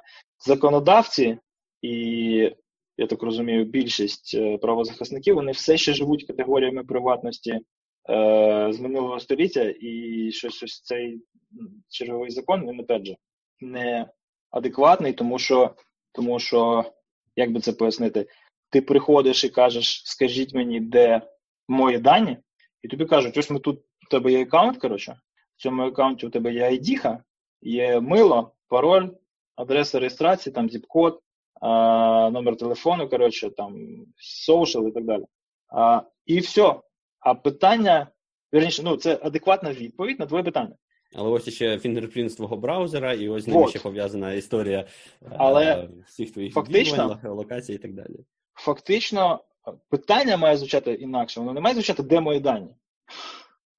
[0.47, 1.39] законодавці
[1.83, 2.51] і
[2.97, 7.61] я так розумію, більшість е, правозахисників вони все ще живуть категоріями приватності е,
[8.73, 11.21] з минулого століття, і щось ось цей
[11.89, 13.17] черговий закон він опять же
[13.61, 14.09] не
[14.51, 15.75] адекватний, тому що,
[16.13, 16.85] тому що,
[17.37, 18.27] як би це пояснити,
[18.71, 21.21] ти приходиш і кажеш, скажіть мені, де
[21.69, 22.39] мої дані,
[22.83, 25.17] і тобі кажуть, ось ми тут у тебе є аккаунт, коротше,
[25.57, 27.19] в цьому аккаунті у тебе є ID,
[27.63, 29.09] є мило, пароль,
[29.57, 31.21] адреса реєстрації, там зіп-код,
[32.33, 33.77] номер телефону, коротше, там
[34.49, 35.25] social і так далі.
[35.69, 36.75] А, І все.
[37.21, 38.07] А питання,
[38.53, 40.75] верніше, ну, це адекватна відповідь на твоє питання.
[41.15, 44.87] Але ось ще фінгерпринт твого браузера, і ось з ним ще пов'язана історія
[45.39, 48.17] Але всіх твоїх фактично, локацій і так далі.
[48.55, 49.41] Фактично,
[49.89, 52.77] питання має звучати інакше, воно не має звучати, де мої дані.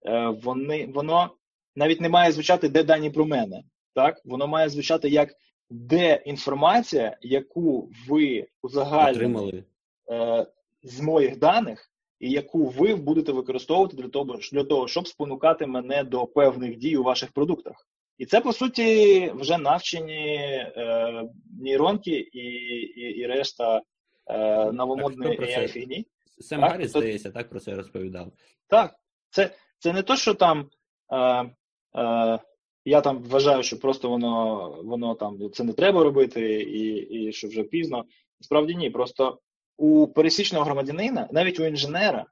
[0.06, 1.32] Е, вони, Воно
[1.76, 3.64] навіть не має звучати, де дані про мене.
[3.94, 4.22] Так?
[4.26, 5.30] Воно має звучати як
[5.70, 9.64] де інформація, яку ви узагальнили
[10.12, 10.46] е,
[10.84, 16.04] з моїх даних, і яку ви будете використовувати для того, для того, щоб спонукати мене
[16.04, 17.88] до певних дій у ваших продуктах.
[18.18, 21.30] І це, по суті, вже навчені е,
[21.62, 23.82] нейронки і і, і решта
[24.28, 26.06] е, новомодної ai фігні.
[26.40, 28.32] Сем Гарріс, здається, так про це розповідав.
[28.68, 28.96] Так,
[29.30, 30.70] це це не то, що там
[31.14, 31.50] е,
[31.98, 32.40] е,
[32.86, 37.48] я там вважаю, що просто воно воно там це не треба робити, і і що
[37.48, 38.06] вже пізно.
[38.40, 38.90] Справді ні.
[38.90, 39.40] Просто
[39.78, 42.26] у пересічного громадянина, навіть у інженера,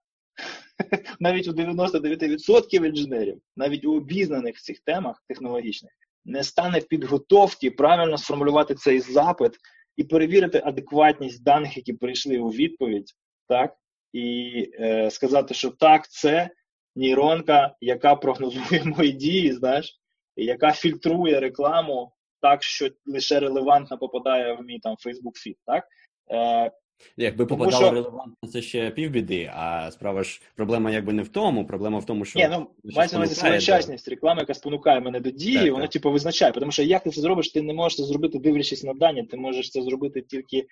[1.19, 5.91] навіть у 99% інженерів, навіть у обізнаних в цих темах технологічних,
[6.25, 9.51] не стане підготовки правильно сформулювати цей запит
[9.97, 13.11] і перевірити адекватність даних, які прийшли у відповідь,
[13.47, 13.75] так,
[14.13, 16.49] і е, сказати, що так, це
[16.95, 19.99] нейронка, яка прогнозує мої дії, знаєш
[20.35, 25.87] яка фільтрує рекламу так, що лише релевантно попадає в мій там Facebook фіт, так?
[26.31, 26.71] Е,
[27.17, 27.91] Якби попадало що...
[27.91, 32.25] релевантно, це ще півбіди, а справа ж проблема якби не в тому, проблема в тому,
[32.25, 32.39] що.
[32.39, 35.91] Ні, ну мається на своєчасність, реклама, яка спонукає мене до дії, так, вона так.
[35.91, 36.51] типу визначає.
[36.51, 39.37] Тому що як ти це зробиш, ти не можеш це зробити, дивлячись на дані, ти
[39.37, 40.65] можеш це зробити тільки е,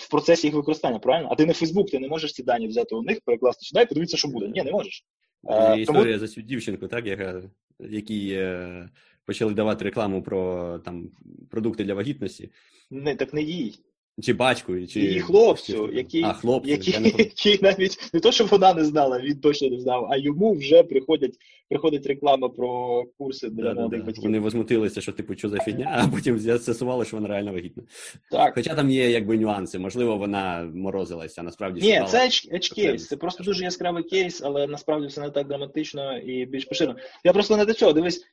[0.00, 1.28] в процесі їх використання, правильно?
[1.32, 3.86] А ти не Фейсбук, ти не можеш ці дані взяти у них, перекласти сюди і
[3.86, 4.48] подивитися, що буде.
[4.48, 5.04] Ні, не можеш.
[5.44, 6.18] Е, Історія тому...
[6.18, 7.42] за цю дівчинку, так, яка
[7.80, 8.88] які е,
[9.24, 11.10] почали давати рекламу про там
[11.50, 12.50] продукти для вагітності.
[12.90, 13.80] Не, так не їй.
[14.22, 18.74] Чи батьку, чи її хлопцю, який а, хлопцю, який, який навіть не то, що вона
[18.74, 21.34] не знала, він точно не знав, а йому вже приходять,
[21.68, 24.24] приходить реклама про курси для да, молодих да, батьків.
[24.24, 27.82] Вони возмутилися, що типу, що за фігня, а потім з'ясували, що вона реально вагітна.
[28.30, 28.54] Так.
[28.54, 33.06] Хоча там є якби нюанси, можливо, вона морозилася, насправді Ні, це edge кейс.
[33.06, 36.98] Це просто дуже яскравий кейс, але насправді все не так драматично і більш поширено.
[37.24, 37.92] Я просто не до цього.
[37.92, 38.24] Дивись,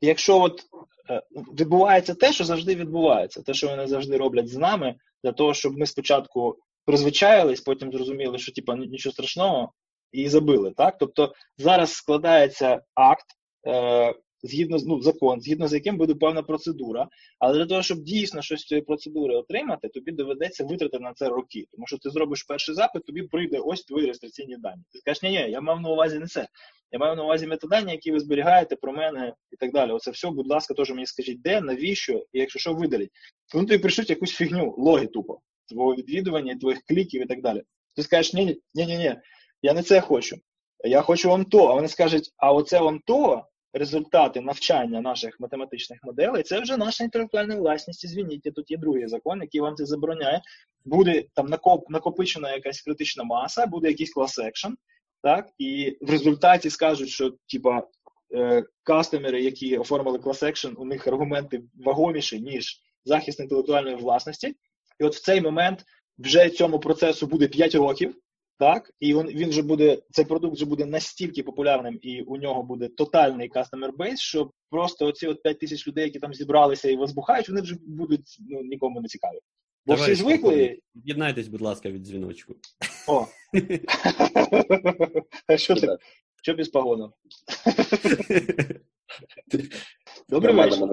[0.00, 0.62] якщо от
[1.10, 5.54] е, відбувається те, що завжди відбувається, те, що вони завжди роблять з нами, для того,
[5.54, 9.72] щоб ми спочатку призвичаїлись, потім зрозуміли, що типа нічого страшного,
[10.12, 10.70] і забили.
[10.76, 10.96] Так?
[10.98, 13.26] Тобто зараз складається акт.
[14.42, 17.08] Згідно ну, закон, згідно з яким буде певна процедура.
[17.38, 21.28] Але для того, щоб дійсно щось з цієї процедури отримати, тобі доведеться витратити на це
[21.28, 21.66] роки.
[21.72, 24.82] Тому що ти зробиш перший запит, тобі прийде ось твої реєстраційні дані.
[24.92, 26.48] Ти скажеш, ні, ні, я мав на увазі не це.
[26.92, 29.92] Я маю на увазі метадані, які ви зберігаєте про мене і так далі.
[29.92, 33.10] Оце все, будь ласка, теж мені скажіть, де, навіщо, і якщо що видаліть.
[33.54, 37.62] Вони тобі прийшлють якусь фігню, логи тупо, твого відвідування, твоїх кліків і так далі.
[37.96, 39.16] Ти скажеш, ні, ні, ні, ні,
[39.62, 40.36] я не це хочу.
[40.84, 41.66] Я хочу вам то.
[41.66, 47.04] А вони скажуть, а оце вам то, результати навчання наших математичних моделей, це вже наша
[47.04, 48.08] інтелектуальна власність.
[48.08, 50.42] Звініть, тут є другий закон, який вам це забороняє.
[50.84, 54.72] Буде там накоп, накопичена якась критична маса, буде якийсь class action,
[55.22, 57.82] так, і в результаті скажуть, що типа
[58.34, 64.54] е, кастомери, які оформили class action, у них аргументи вагоміші, ніж захист інтелектуальної власності.
[65.00, 65.84] І от в цей момент
[66.18, 68.14] вже цьому процесу буде 5 років.
[68.58, 72.62] Так, і він він вже буде, цей продукт вже буде настільки популярним, і у нього
[72.62, 76.96] буде тотальний customer base, що просто оці от 5 тисяч людей, які там зібралися і
[76.96, 79.38] возбухають, вони вже будуть ну, нікому не цікаві.
[79.86, 80.78] Бо Давай, всі звикли.
[80.94, 82.54] Єднайтесь, будь ласка, від дзвіночку.
[83.08, 83.26] О.
[85.56, 85.98] Що ти?
[86.42, 87.12] Що без погону?
[90.28, 90.88] Добрий вечір.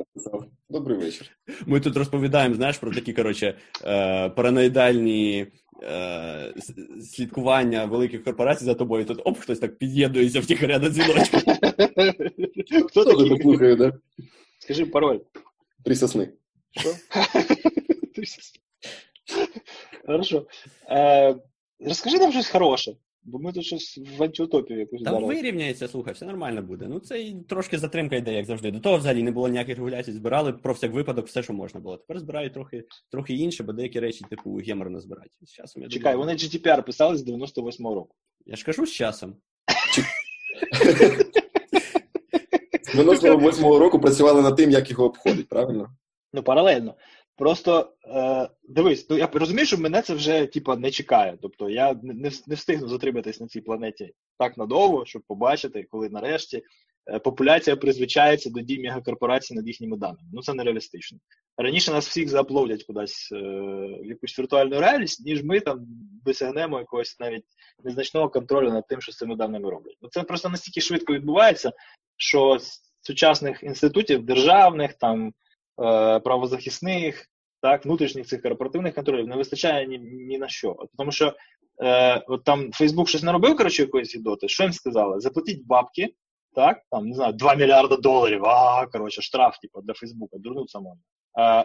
[0.70, 1.32] Добрий вечір.
[1.66, 5.48] Ми тут розповідаємо, знаєш, про такі, коротше, е, параноїдальні
[5.84, 6.54] е,
[7.02, 9.06] слідкування великих корпорацій за тобою.
[9.06, 11.38] Тут оп, хтось так під'єднується втіхаря до дзвіночку.
[12.88, 13.42] Хто такий?
[13.42, 13.94] слухає, да?
[14.60, 15.20] Скажи пароль.
[15.86, 16.30] Три сосни.
[16.72, 16.90] Що?
[18.16, 18.60] Три сосни.
[20.06, 20.48] Хорошо.
[20.90, 21.36] Е,
[21.80, 22.96] розкажи нам щось хороше.
[23.26, 25.36] Бо ми тут щось в антиутопію якусь Та вдарили.
[25.36, 26.86] вирівняється, слухай, все нормально буде.
[26.90, 28.72] Ну це і трошки затримка йде, як завжди.
[28.72, 31.98] До того взагалі не було ніяких регуляцій, збирали про всяк випадок все, що можна було.
[31.98, 35.32] Тепер збирають трохи, трохи інше, бо деякі речі, типу, геморно збирають.
[35.42, 38.16] З часом я Чекай, думаю, вони GDPR писали з 98-го року.
[38.46, 39.36] Я ж кажу з часом.
[42.84, 45.96] З 98-го року працювали над тим, як його обходить, правильно?
[46.34, 46.96] Ну, паралельно.
[47.38, 51.38] Просто е, дивись, ну я розумію, що мене це вже типа не чекає.
[51.42, 56.64] Тобто я не, не встигну затриматись на цій планеті так надовго, щоб побачити, коли нарешті
[57.12, 60.30] е, популяція призвичається до дій мегакорпорацій над їхніми даними.
[60.34, 61.20] Ну це нереалістично.
[61.58, 63.38] Раніше нас всіх зааплодять кудись е,
[64.02, 65.80] в якусь віртуальну реальність, ніж ми там
[66.26, 67.46] досягнемо якогось навіть
[67.84, 69.98] незначного контролю над тим, що з цими даними роблять.
[70.02, 71.72] Ну це просто настільки швидко відбувається,
[72.18, 75.34] що з сучасних інститутів державних там
[76.24, 77.26] правозахисних,
[77.62, 80.76] так, внутрішніх цих корпоративних контролів не вистачає ні, ні на що.
[80.98, 81.34] Тому що
[81.84, 85.20] е, от там Фейсбук щось наробив, коротше, якоїсь ідоти, що їм сказали?
[85.20, 86.10] Заплатіть бабки,
[86.56, 91.02] так, там, не знаю, 2 мільярда доларів, а, коротше, штраф, типу, для Фейсбука, дурну самому.
[91.40, 91.64] Е,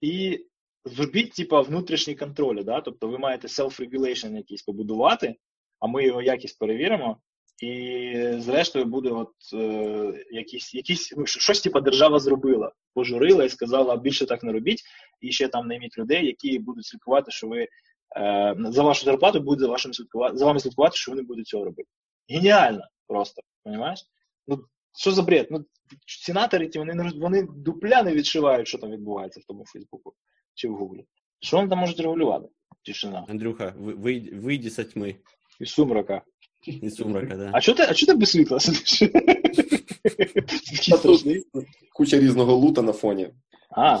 [0.00, 0.46] і
[0.84, 2.80] зробіть, типу, внутрішні контролі, да?
[2.80, 5.34] тобто ви маєте self-regulation якийсь побудувати,
[5.80, 7.16] а ми його якість перевіримо,
[7.62, 13.96] і зрештою буде от е, якісь, якісь ну, щось типу держава зробила, пожурила і сказала,
[13.96, 14.82] більше так не робіть,
[15.20, 17.68] і ще там найміть людей, які будуть слідкувати, що ви
[18.16, 21.44] е, за вашу зарплату будуть за вашим слідкувати, за вами слідкувати, що ви не будете
[21.44, 21.88] цього робити.
[22.28, 24.04] Геніально просто, розумієш?
[24.46, 24.64] Ну,
[24.98, 25.48] що за бред?
[25.50, 25.64] Ну,
[26.06, 30.14] сенатори ті, вони, не вони дупля не відшивають, що там відбувається в тому Фейсбуку
[30.54, 31.04] чи в Гуглі.
[31.40, 32.48] Що вони там можуть регулювати?
[32.84, 33.26] Тишина.
[33.28, 35.16] Андрюха, ви- вийди, вийди з тьми
[35.60, 36.22] І сумрака.
[36.66, 37.50] І сумрака, да.
[37.52, 38.98] А чого ти, а чого ти без світла сидиш?
[40.42, 41.44] Такий страшний.
[41.94, 43.28] Куча різного лута на фоні,
[43.70, 43.98] А,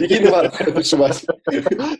[0.00, 1.26] який не варто відчувати.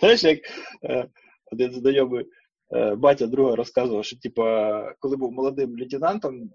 [0.00, 0.38] знаєш, як
[0.84, 1.06] е,
[1.52, 2.26] один знайомий
[2.74, 6.50] е, батя друга розказував, що типа, коли був молодим лейтенантом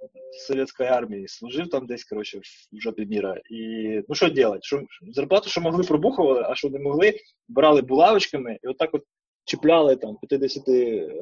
[0.47, 2.39] совєтської армії, служив там десь, коротше,
[2.71, 3.35] в жопі міра.
[3.49, 4.59] І ну що робити?
[4.61, 7.13] Що, зарплату, що могли, пробухували, а що не могли,
[7.47, 9.03] брали булавочками і отак от
[9.45, 10.63] чіпляли там 50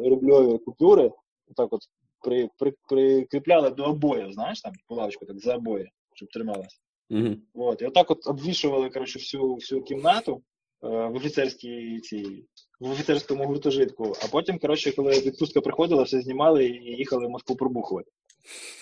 [0.05, 1.12] рубльові купюри,
[1.49, 1.81] отак от
[2.23, 6.81] при, при, прикріпляли до обоїв, знаєш, там булавочку так за обоє, щоб трималась.
[7.09, 7.35] Угу.
[7.53, 7.81] Вот.
[7.81, 10.41] І отак от обвішували коротше, всю, всю кімнату
[10.83, 12.45] е, в офіцерській цій,
[12.79, 17.55] в офіцерському гуртожитку, а потім, коротше, коли відпустка приходила, все знімали і їхали в Москву
[17.55, 18.12] пробухувати.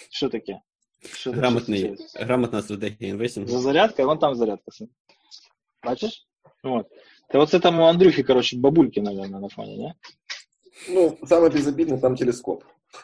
[0.10, 0.60] Що таке?
[1.14, 2.24] Що, Грамотний, це?
[2.24, 3.50] грамотна стратегія інвестингу.
[3.50, 4.72] За зарядка, вон там зарядка.
[5.84, 6.28] Бачиш?
[6.64, 6.88] От.
[7.30, 9.94] Та оце там у Андрюхи, коротше, бабульки, мабуть, на фоні, не?
[10.90, 12.64] Ну, саме безобідне там телескоп.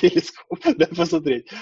[0.00, 1.52] Телескоп, дай посмотреть.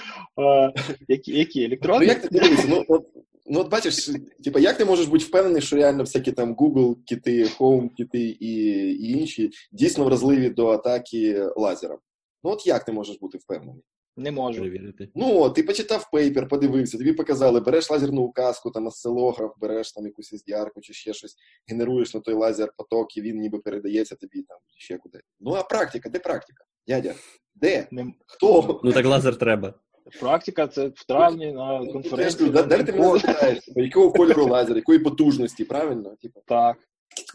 [1.07, 1.59] Які, які?
[1.59, 2.05] Ну, Електронні?
[2.05, 2.65] як ти дивишся?
[2.69, 3.07] Ну, от,
[3.45, 4.09] ну, от бачиш,
[4.43, 8.55] типа, як ти можеш бути впевнений, що реально всякі там Google, кіти, Home, кіти і,
[8.91, 11.99] і інші дійсно вразливі до атаки лазером?
[12.43, 13.83] Ну, от як ти можеш бути впевнений?
[14.17, 14.59] Не можу.
[14.59, 15.09] Перевірити.
[15.15, 20.33] Ну, ти почитав paper, подивився, тобі показали, береш лазерну указку, там осцилограф, береш там якусь
[20.33, 21.35] SDR чи ще щось,
[21.67, 25.21] генеруєш на той лазер поток, і він ніби передається тобі там ще куди.
[25.39, 26.63] Ну, а практика, де практика?
[26.87, 27.13] Дядя,
[27.55, 27.87] де?
[27.91, 28.13] Не...
[28.25, 28.79] Хто?
[28.83, 29.73] Ну так лазер треба.
[30.19, 32.49] Практика це в травні на ж конференції.
[32.49, 33.59] де, де ти мене запитаєш?
[33.67, 36.15] Якого кольору лазер, якої потужності, правильно?
[36.21, 36.77] Типа, Так.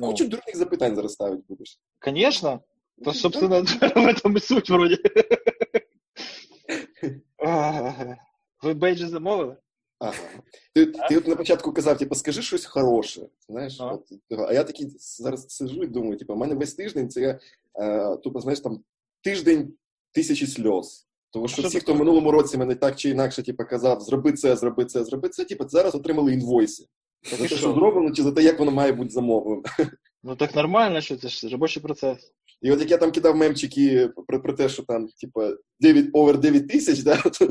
[0.00, 0.12] Ну.
[0.12, 1.78] дурних запитань зараз ставити будеш.
[1.98, 2.60] Конечно.
[3.04, 3.60] То, собственно,
[3.96, 4.96] в этом и суть вроде.
[8.62, 9.56] Ви бейджі замовили?
[9.98, 10.14] Ага.
[10.74, 13.20] Ти, ти от на початку казав, типу, скажи щось хороше.
[13.48, 13.98] Знаєш, Ага.
[14.30, 17.38] от, а я такий зараз сижу і думаю, типу, в мене весь тиждень це
[17.80, 18.80] е, тупо, знаєш, там
[19.22, 19.72] тиждень
[20.12, 21.06] тисячі сльоз.
[21.32, 24.32] Тому що що всі, хто в минулому році мене так чи інакше типу, казав, зроби
[24.32, 26.86] це, зроби це, зроби це, типу, зараз отримали інвойси.
[27.30, 27.56] За те, що?
[27.56, 29.62] зроблено, чи за те, як воно має бути замовлено.
[30.22, 32.32] Ну так нормально, що це ж робочий процес.
[32.62, 36.38] І от як я там кидав мемчики про, про те, що там, типа, 9 over
[36.38, 37.46] 9 тисяч, да, то,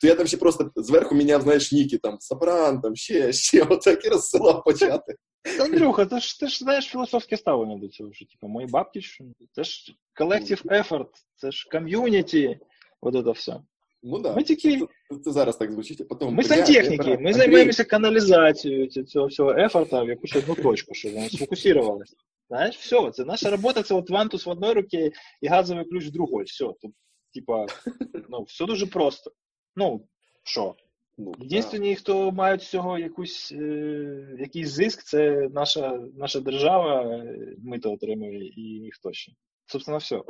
[0.00, 4.04] то я там ще просто зверху міняв, знаєш, ніки, там, Сопран, там, ще, ще, отак
[4.04, 5.14] і розсилав почати.
[5.60, 9.24] Андрюха, ти ж ти ж знаєш філософське ставлення до цього, що типу, мої бабки, що
[9.52, 12.58] це ж collective effort, це ж ком'юніті,
[13.00, 13.60] от це все.
[14.02, 14.34] Ну да.
[14.34, 14.86] Ми тільки Це,
[15.24, 16.34] це зараз так звучить, а потім.
[16.34, 21.28] ми сантехніки, ми займаємося каналізацією ці- цього всього ефорта в якусь одну точку, щоб воно
[21.28, 22.16] сфокусувалося.
[22.48, 26.10] Знаєш, все, це наша робота, це от вантус в одній руці і газовий ключ в
[26.10, 26.44] другій.
[26.44, 26.92] Все, тут,
[27.34, 27.66] типа,
[28.28, 29.32] ну, все дуже просто.
[29.76, 30.06] Ну,
[30.42, 30.74] що?
[31.18, 31.32] Ну.
[31.38, 37.22] Єдині, хто мають з цього якусь, е, якийсь зиск, це наша, наша держава,
[37.58, 39.32] ми то отримує, і ніхто ще.
[39.66, 40.22] Собственно, все.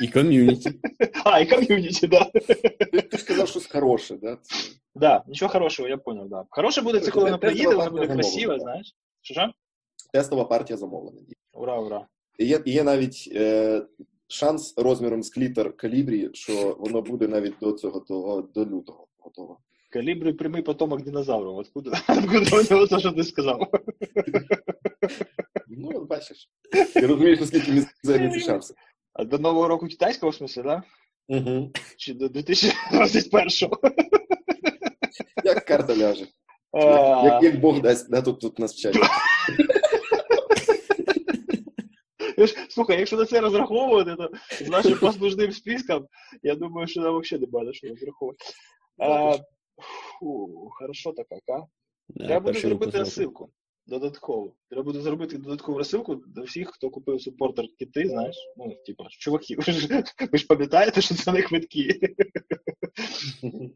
[0.00, 0.70] І ком'юніті.
[1.24, 2.24] А, і ком'юніті, да.
[3.10, 4.38] Ти, ж казав щось хороше, да?
[4.94, 6.44] Да, нічого хорошого, я понял, да.
[6.50, 8.94] Хороше буде це, коли Тестова приїде, воно буде красиве, знаєш.
[9.20, 9.52] Що ж?
[10.12, 11.20] Тестова партія замовлена.
[11.54, 12.06] Ура, ура.
[12.38, 13.82] є, є навіть е,
[14.28, 19.58] шанс розміром з клітер калібрі, що воно буде навіть до цього до, до лютого готово.
[19.90, 21.56] Калібри прямий потомок динозаврів.
[21.56, 23.70] Откуда, откуда у нього те, що ти сказав?
[25.76, 26.50] Ну, бачиш.
[26.94, 28.74] Ти розумієш, наскільки мізерні ці шанси.
[29.12, 30.82] А до Нового року китайського в смысле, да?
[31.28, 31.72] Угу.
[31.96, 33.80] Чи до 2021-го?
[35.44, 36.26] Як карта ляже.
[37.24, 38.92] Як, як Бог дасть, да, тут, тут нас ж-
[42.68, 44.30] Слухай, якщо на це розраховувати, то
[44.64, 46.06] з нашим послужним списком,
[46.42, 48.44] я думаю, що нам взагалі не буде що розраховувати.
[48.98, 49.38] А,
[50.18, 51.60] фу, хорошо так, а?
[52.24, 53.50] Треба буде зробити розсилку.
[53.86, 54.54] Додатково.
[54.70, 58.36] Треба буде зробити додаткову розсилку до всіх, хто купив супортер кіти, знаєш.
[58.56, 62.00] Ну, типа, чуваки, ви ж, ви ж пам'ятаєте, що це не квитки.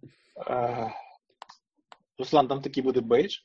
[2.19, 3.37] Руслан, там такий буде бейдж.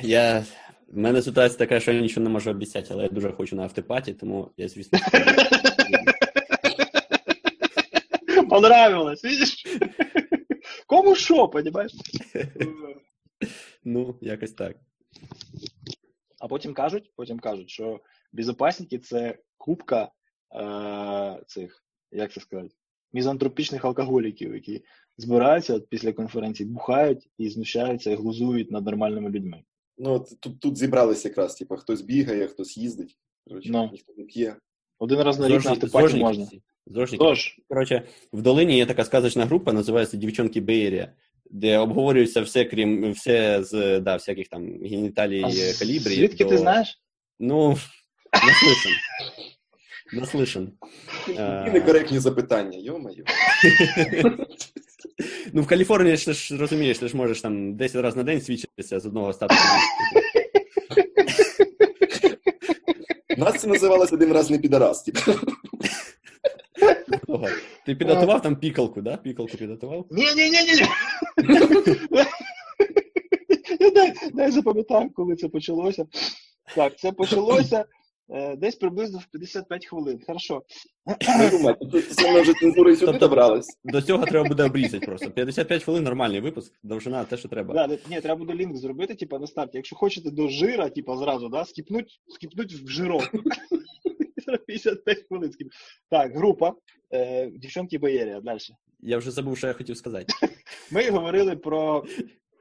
[0.00, 0.44] Я...
[0.86, 3.62] В мене ситуація така, що я нічого не можу обіцяти, але я дуже хочу на
[3.62, 4.98] автопаті, тому я, звісно.
[8.50, 9.64] Понравилось, видиш?
[10.86, 11.92] Кому що, понимаєш?
[13.84, 14.76] Ну, якось так.
[16.38, 18.00] А потім кажуть, потім кажуть, що
[18.32, 20.10] безопасники це кубка
[20.54, 22.74] е- цих, як це сказати,
[23.12, 24.84] мізантропічних алкоголіків, які
[25.18, 29.62] збираються після конференції, бухають і знущаються і глузують над нормальними людьми.
[29.98, 33.18] Ну, тут, тут зібралися якраз, типу, хтось бігає, хтось їздить.
[33.48, 33.88] Коротше, Ну.
[33.92, 34.56] ніхто не п'є.
[34.98, 36.46] Один раз на рік на автопаті можна.
[37.18, 41.12] Тож, Коротше, в долині є така сказочна група, називається Дівчонки Бейрія,
[41.50, 46.02] де обговорюється все, крім все з да, всяких там геніталій а калібрів.
[46.16, 47.00] звідки до- ти знаєш?
[47.40, 47.76] Ну,
[48.32, 48.92] наслышан.
[50.20, 50.68] Наслышан.
[51.68, 53.24] І некоректні запитання, йо-моє.
[55.52, 58.40] Ну, в Каліфорнії ж ти ж розумієш, ти ж можеш там 10 разів на день
[58.40, 59.60] свідчитися з одного статусу.
[63.36, 65.02] У нас це називалось один раз не підарас.
[65.02, 65.20] Типу.
[67.86, 69.16] Ти підготував там пікалку, да?
[69.16, 70.06] Пікалку підготував?
[70.10, 70.86] Ні-ні-ні-ні.
[73.94, 76.06] дай, дай запам'ятаю, коли це почалося.
[76.74, 77.84] Так, це почалося
[78.56, 80.20] десь приблизно в 55 хвилин.
[80.26, 80.62] Хорошо.
[82.40, 85.30] Вже сюди Тобто- До цього треба буде обрізати просто.
[85.30, 87.74] 55 хвилин нормальний випуск, довжина те, що треба.
[87.74, 89.76] Да, ні, треба буде лінк зробити, типа, на старті.
[89.78, 93.30] Якщо хочете до жира, типа, зразу, да, скіпнуть, скіпнуть в жирок.
[94.66, 95.68] 55 хвилин скіп.
[96.10, 96.72] Так, група.
[97.12, 98.58] Е, дівчонки Боєрія, далі.
[99.00, 100.26] Я вже забув, що я хотів сказати.
[100.90, 102.04] Ми говорили про.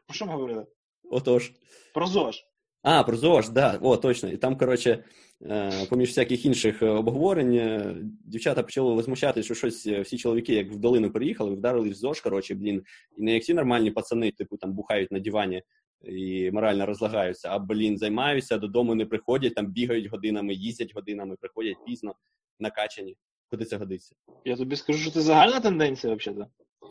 [0.08, 0.66] Про що ми говорили?
[1.12, 1.52] Отож.
[1.94, 2.44] Про ЗОЖ.
[2.88, 4.30] А, про ЗОЖ, да, о, точно.
[4.30, 5.04] І там, коротше,
[5.42, 10.72] е, поміж всяких інших е, обговорень, е, дівчата почали возмущатися, що щось всі чоловіки, як
[10.72, 12.84] в долину приїхали, вдарили в ЗОЖ, коротше, блін,
[13.18, 15.64] і не як ці нормальні пацани, типу, там бухають на дивані
[16.04, 21.78] і морально розлагаються, а, блін, займаються, додому не приходять, там бігають годинами, їздять годинами, приходять
[21.88, 22.16] пізно,
[22.60, 23.16] накачані.
[23.50, 24.16] Куди це годиться?
[24.46, 26.46] Я тобі скажу, що це загальна тенденція, взагалі.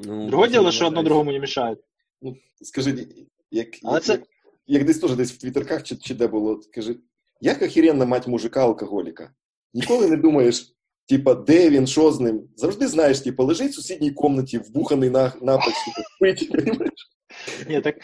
[0.05, 1.76] Ну, Друге діло, що одно другому не мішає.
[2.62, 3.07] Скажи,
[3.51, 4.22] як, Але як, це- як,
[4.67, 6.97] як десь теж десь в твіттерках чи, чи де було, скажи,
[7.41, 9.31] як охеренна мать мужика-алкоголіка?
[9.75, 10.75] Ніколи не думаєш,
[11.09, 12.49] типа, де він, що з ним?
[12.57, 17.11] Завжди знаєш, типа, лежить в сусідній кімнаті, вбуханий на, напач, типа, спить, розумієш?
[17.69, 17.97] Ні, так.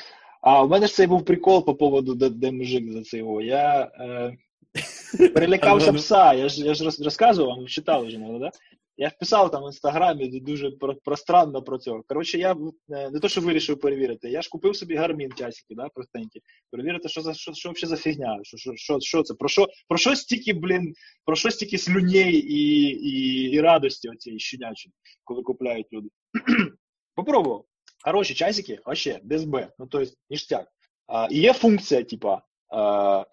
[0.42, 3.40] А у мене ж цей був прикол по поводу, де, де мужик за цього.
[3.42, 4.36] Я е,
[5.28, 6.32] перелякався пса.
[6.32, 8.50] Я ж, я ж роз- розказував, вам читали вже, наверно, да?
[9.00, 10.70] Я вписав там в інстаграмі дуже
[11.04, 12.02] пространно про цього.
[12.08, 15.88] Коротше, я е, не то, що вирішив перевірити, я ж купив собі гармін часики, да,
[15.88, 16.40] простенькі.
[16.70, 19.98] Перевірити, що за що, що взагалі за фігня, що, що, що, це, про що, про
[19.98, 20.94] що стільки, блін,
[21.24, 24.92] про що стільки слюней і, і, і радості оцієї щенячої,
[25.24, 26.08] коли купляють люди.
[27.14, 27.64] Попробував.
[28.04, 29.68] Хороші часики, вообще, без Б.
[29.78, 30.66] Ну, то есть, ништяк.
[31.06, 32.42] А, і є функція, типа,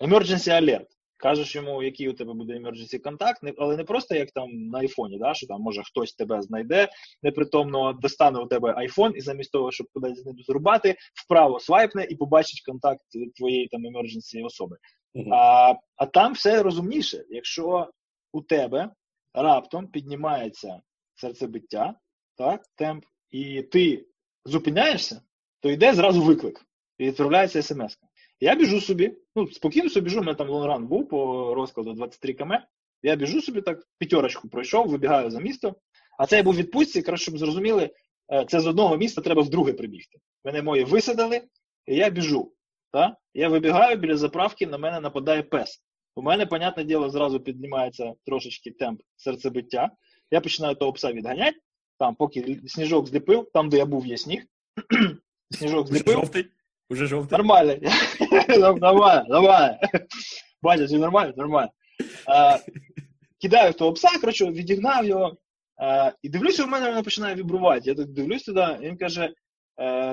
[0.01, 0.96] emergency alert.
[1.17, 5.19] Кажеш йому, який у тебе буде emergency контакт, але не просто як там на айфоні,
[5.19, 6.87] да, що там може хтось тебе знайде
[7.23, 10.95] непритомно, достане у тебе айфон, і замість того, щоб кудись ним зрубати,
[11.25, 13.01] вправо свайпне і побачить контакт
[13.35, 14.77] твоєї там emergency особи.
[15.13, 15.33] Мгм.
[15.33, 17.25] А, а там все розумніше.
[17.29, 17.89] Якщо
[18.31, 18.89] у тебе
[19.33, 20.81] раптом піднімається
[21.15, 21.95] серцебиття,
[22.35, 24.05] так, темп, і ти
[24.45, 25.21] зупиняєшся,
[25.59, 26.65] то йде зразу виклик
[26.97, 27.97] і відправляється смс.
[28.39, 32.33] Я біжу собі, ну спокійно собі біжу, у мене там лонгран був по розкладу 23
[32.33, 32.53] км.
[33.03, 35.75] Я біжу собі так, п'ятерочку пройшов, вибігаю за місто.
[36.17, 37.89] А це я був відпустці, коротше, щоб зрозуміли,
[38.33, 40.17] е, це з одного міста треба в друге прибігти.
[40.45, 41.41] Мене мої висадили,
[41.85, 42.51] і я біжу.
[42.91, 43.17] Та?
[43.33, 45.83] Я вибігаю біля заправки, на мене нападає пес.
[46.15, 49.91] У мене, понятне діло, зразу піднімається трошечки темп серцебиття.
[50.31, 51.57] Я починаю того пса відганяти,
[51.99, 54.43] там, поки сніжок зліпив, там, де я був, є сніг.
[55.51, 56.29] Сніжок зліпив.
[56.89, 57.37] Уже жовтий?
[57.37, 57.75] Нормально.
[58.77, 59.79] Нормально, нормально.
[60.61, 61.33] Батя, все нормально?
[61.37, 61.71] Нормально.
[63.41, 65.37] Кидаю того пса, коротше, відігнав його.
[66.21, 67.89] І дивлюся, у мене воно починає вібрувати.
[67.89, 69.33] Я так дивлюсь туди, і він каже: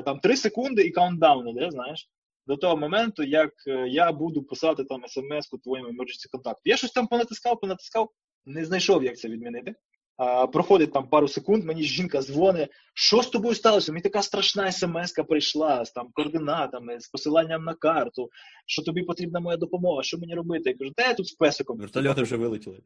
[0.05, 2.11] там 3 секунди і countdown іде, знаєш,
[2.47, 6.61] до того моменту, як е, я буду писати там смс-ку твоєму emergency контакту.
[6.65, 8.11] Я щось там понатискав, понатискав,
[8.47, 9.75] не знайшов, як це відмінити.
[10.17, 13.93] А, Проходить там пару секунд, мені жінка дзвонить, що з тобою сталося?
[13.93, 18.31] Мені така страшна смс-ка прийшла з там координатами, з посиланням на карту,
[18.67, 20.71] що тобі потрібна моя допомога, що мені робити?
[20.71, 21.79] Я кажу, та я тут з песиком.
[21.79, 22.81] Вертольоти вже вилетіли.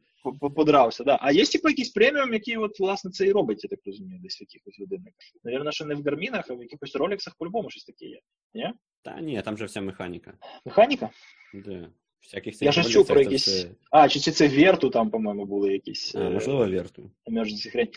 [0.56, 1.18] Подрався, да.
[1.20, 4.40] А є типу якийсь преміум, який от, власне, це і робить, я так розумію, десь
[4.40, 5.20] в якихось годинниках.
[5.44, 8.20] Навірно, що не в гармінах, а в якихось роліксах по-любому щось таке є.
[8.54, 8.72] Ні?
[9.02, 10.34] Та ні, там же вся механіка.
[10.64, 11.10] Механіка?
[11.54, 11.90] Да.
[12.22, 13.62] Всяких Я щось чув про якісь.
[13.62, 13.70] Це...
[13.90, 16.14] А, чи, це Верту там, по-моєму, були якісь.
[16.14, 17.10] А, можливо, Верту.
[17.32, 17.88] Emergency хрень.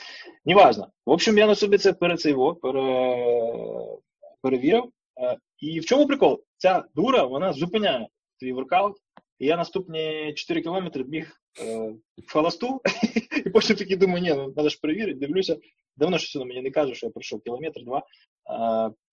[0.45, 0.91] Неважно.
[1.05, 3.15] В общем, я на собі це перецейво, пере...
[4.41, 4.83] перевірив.
[5.59, 6.43] І в чому прикол?
[6.57, 8.07] Ця дура, вона зупиняє
[8.39, 8.97] твій воркаут,
[9.39, 12.81] і я наступні 4 кілометри біг е, в холосту,
[13.45, 15.57] і потім такий думаю, ні, ну треба ж перевірити, дивлюся.
[15.97, 18.03] Давно щось на мені не каже, що я пройшов кілометр-два.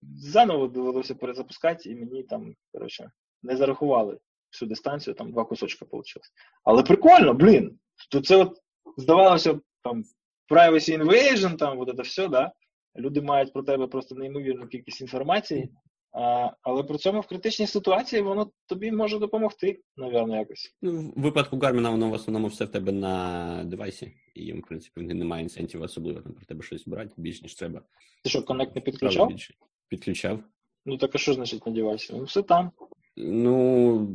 [0.01, 3.11] Заново довелося перезапускати, і мені там, коротше,
[3.43, 4.17] не зарахували
[4.51, 6.21] всю дистанцію, там два кусочка вийшло.
[6.63, 7.79] Але прикольно, блін.
[8.11, 8.57] То це от
[8.97, 10.03] здавалося там
[10.49, 12.51] privacy invasion, там от це все, да?
[12.97, 15.69] Люди мають про тебе просто неймовірну кількість інформації,
[16.11, 20.75] а, але при цьому в критичній ситуації воно тобі може допомогти, напевно, якось.
[20.81, 25.01] Ну, в випадку Гарміна воно в основному все в тебе на девайсі, і в принципі
[25.01, 27.81] немає інсентів особливо там про тебе щось брати більш ніж треба.
[28.23, 29.31] Ти що, connect не підключав?
[29.87, 30.39] Підключав.
[30.85, 32.13] Ну так а що значить на девайсі?
[32.13, 32.71] Ну все там.
[33.19, 34.07] Ну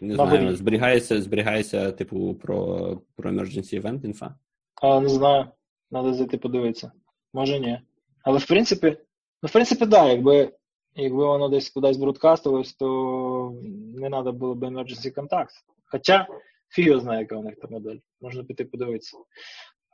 [0.00, 4.34] не знаю, зберігається, зберігається, типу, про про emergency event інфа.
[4.82, 5.46] А, не знаю.
[5.90, 6.92] Треба зайти подивитися.
[7.34, 7.80] Може ні.
[8.22, 8.96] Але в принципі,
[9.42, 10.52] ну, в принципі, так, да, якби
[10.94, 13.52] якби воно десь кудись бродкастилось, то
[13.96, 15.54] не треба було б emergency контакт.
[15.84, 16.26] Хоча
[16.68, 17.96] фіг його знає, яка у них та модель.
[18.20, 19.16] Можна піти подивитися.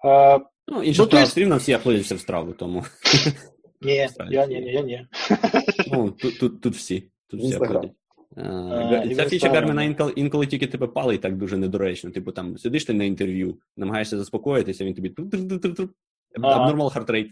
[0.04, 0.38] А,
[0.68, 2.84] ну, інша ну, справа, все рівно всі аплодяться в страву, тому.
[3.80, 5.06] Ні, я ні, я ні.
[5.92, 7.10] Ну, тут, тут, тут всі.
[7.28, 7.92] Тут всі аплодять.
[9.16, 12.10] Ця фіча Гарміна інколи, інколи тільки тебе палить так дуже недоречно.
[12.10, 15.14] Типу там сидиш ти на інтерв'ю, намагаєшся заспокоїтися, він тобі
[16.38, 17.30] abnormal heart rate.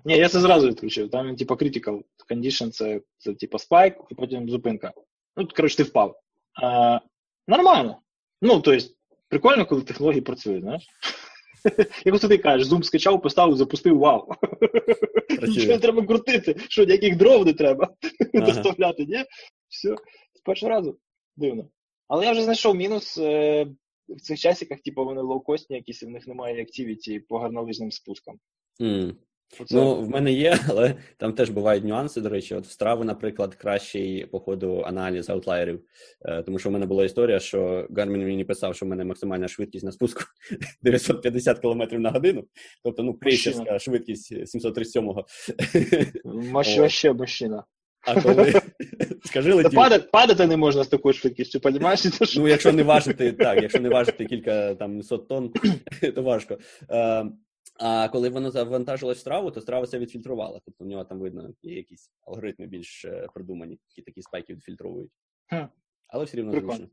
[0.04, 1.10] Ні, я це зразу відключив.
[1.10, 4.92] Там він, типу, critical condition, це, це типу спайк, і потім зупинка.
[5.36, 6.20] Ну, коротше, ти впав.
[6.62, 7.00] А,
[7.48, 7.98] Нормально.
[8.42, 8.86] Ну, тобто,
[9.28, 10.86] прикольно, коли технології працюють, знаєш.
[12.04, 14.28] Як ти кажеш, зум скачав, поставив, запустив, вау.
[15.42, 17.88] Нічого не треба крутити, що ніяких дров не треба
[18.34, 19.24] доставляти, ні?
[19.70, 19.96] Все,
[20.34, 20.98] з першого разу.
[21.36, 21.68] Дивно.
[22.08, 23.66] Але я вже знайшов мінус е,
[24.08, 28.38] в цих часиках, типу, вони лоукостні, якісь, і в них немає активіті по гарнолижним спускам.
[28.80, 29.14] Mm.
[29.60, 29.74] Оце...
[29.74, 32.20] Ну, в мене є, але там теж бувають нюанси.
[32.20, 35.84] До речі, от в страву, наприклад, кращий по ходу аналіз аутлайерів.
[36.22, 39.48] Е, тому що в мене була історія, що Гармін мені писав, що в мене максимальна
[39.48, 40.22] швидкість на спуску
[40.82, 42.44] 950 км на годину.
[42.84, 45.26] Тобто, ну, крейсерська швидкість 737-го.
[46.24, 47.64] Вообще мужчина.
[48.06, 48.54] А коли
[49.24, 49.74] скажи летів...
[49.74, 52.36] Падати, падати не можна з такою швидкістю, розумієш?
[52.36, 55.52] Ну, якщо не важити, так, якщо не важити кілька там сот тонн,
[56.14, 56.58] то важко.
[56.90, 57.24] Е,
[57.80, 60.60] а коли воно завантажилось в страву, то страва це відфільтрувала.
[60.64, 65.10] Тобто в нього там видно є якісь алгоритми більш е, продумані, які такі спайки відфільтровують.
[65.50, 65.64] Хм.
[66.08, 66.88] Але все рівно зручно.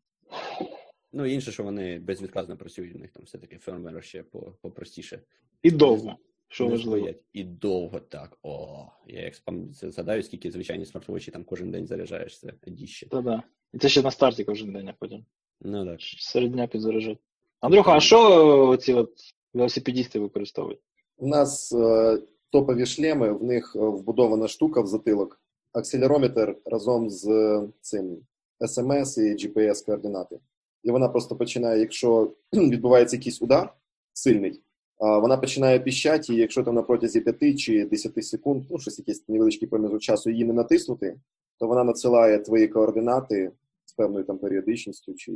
[1.12, 4.24] Ну і інше, що вони безвідказно працюють, у них там все-таки фермер ще
[4.62, 5.22] попростіше.
[5.64, 6.16] І довго.
[6.48, 7.10] Що важливо.
[7.34, 8.38] І довго так.
[8.44, 9.34] О, я як
[9.72, 13.10] згадаю, скільки звичайні смартвочі там кожен день заряджаєш, це діще.
[13.10, 13.44] Та да.
[13.74, 15.26] І це ще на старті кожен день, а потім.
[15.62, 15.98] Ну так.
[16.02, 17.20] Серед дня підзаряджати.
[17.60, 19.12] Андрюха, а що ці от
[19.54, 20.80] велосипедісти використовують?
[21.18, 22.20] У нас е,
[22.50, 25.42] топові шлеми, в них е, вбудована штука в затилок,
[25.74, 28.18] акселерометр разом з е, цим
[28.60, 30.40] SMS і GPS-координати.
[30.84, 33.74] І вона просто починає, якщо відбувається якийсь удар
[34.14, 34.62] сильний,
[35.00, 39.30] вона починає піщати, і якщо там на протязі 5 чи 10 секунд, ну щось якийсь
[39.30, 41.16] невеличкий проміжок часу її не натиснути,
[41.60, 43.52] то вона надсилає твої координати
[43.86, 45.32] з певною там періодичністю чи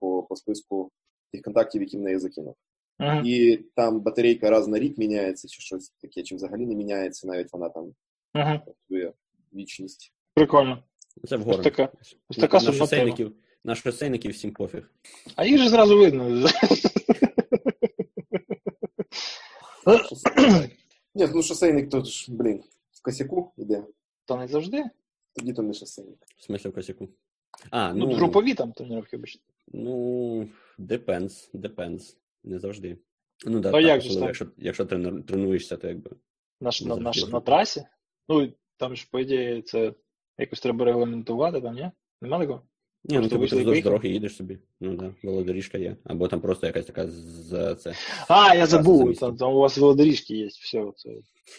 [0.00, 0.90] по, по списку
[1.32, 2.54] тих контактів, які в неї закинув.
[2.98, 3.22] Ага.
[3.24, 7.52] І там батарейка раз на рік міняється, чи щось таке, чи взагалі не міняється, навіть
[7.52, 7.94] вона там
[8.32, 8.58] ага.
[8.58, 9.12] працює
[9.54, 10.12] вічність.
[10.34, 10.82] Прикольно.
[11.28, 11.58] Це вгору.
[11.58, 11.88] Ось така,
[12.28, 13.32] ось така на, шосейників,
[13.64, 14.90] на шосейників всім пофіг.
[15.36, 16.48] А їх же зразу видно.
[21.14, 22.62] Ні, ну шосейник то ж, блін,
[22.92, 23.84] в косяку йде.
[24.24, 24.84] То не завжди?
[25.32, 26.18] Тоді то не шосейник.
[26.36, 27.08] В смысле в косяку?
[27.70, 29.42] А, ну, ну групові там тренування обично.
[29.68, 32.16] Ну, depends, depends.
[32.44, 32.98] Не завжди.
[33.46, 36.10] Ну, да, ну, так, як же якщо, якщо ти тренуєшся, то якби.
[36.60, 37.84] На, на, на, на трасі?
[38.28, 39.94] Ну, там ж, по ідеї, це
[40.38, 41.90] якось треба регламентувати, там, ні?
[42.20, 42.62] Нема такого?
[43.04, 44.58] Ні, ну ти вздовж дороги їдеш собі.
[44.80, 45.96] Ну да, велодоріжка є.
[46.04, 47.94] Або там просто якась така з це.
[48.28, 50.92] А, я забув, там, там у вас велодоріжки є, все.
[50.96, 51.10] Це...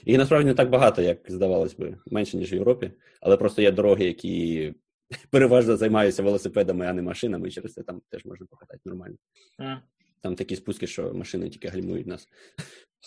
[0.06, 2.92] І насправді не так багато, як здавалось би, менше, ніж в Європі,
[3.22, 4.74] але просто є дороги, які
[5.30, 9.16] переважно займаються велосипедами, а не машинами, і через це там теж можна покатати нормально.
[9.60, 9.80] М.
[10.22, 12.30] Там такі спуски, що машини тільки гальмують нас.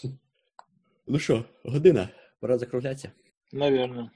[1.10, 2.08] Ну що, година,
[2.40, 3.12] пора закруглятися.
[3.52, 4.10] Навірно.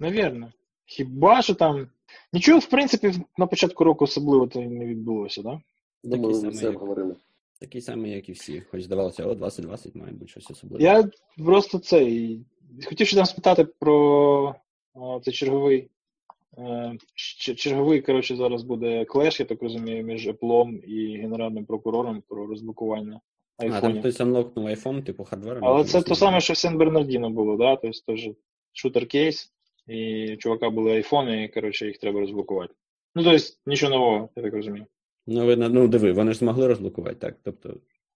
[0.00, 0.52] Навірно.
[0.84, 1.88] Хіба що там.
[2.32, 5.58] Нічого, в принципі, на початку року особливо то й не відбулося, так?
[6.04, 6.16] Да?
[6.16, 7.16] Думаю, самий, ми все як- обговорили.
[7.60, 8.62] Такий самий, як і всі.
[8.70, 10.84] Хоч здавалося, о, 2020 має бути щось особливе.
[10.84, 11.08] Я
[11.44, 12.40] просто цей.
[12.88, 14.54] Хотів ще там спитати про
[14.94, 15.90] о, цей черговий.
[16.58, 16.96] е,
[17.56, 23.20] Черговий, коротше, зараз буде clash, я так розумію, між Apple і Генеральним прокурором про розблокування
[23.58, 25.58] А, там хтось анлокнув iPhone, типу hardware.
[25.62, 27.76] Але це то саме, що в Сен Бернардіно було, да?
[27.76, 28.30] Тобто теж
[28.72, 29.52] shooter кейс,
[29.88, 32.74] і у чувака були айфони, і коротше їх треба розблокувати.
[33.14, 34.86] Ну, тобто, нічого нового, я так розумію.
[35.26, 37.36] Ну, ви, ну, диви, вони ж змогли розблокувати, так?
[37.42, 37.74] Тобто,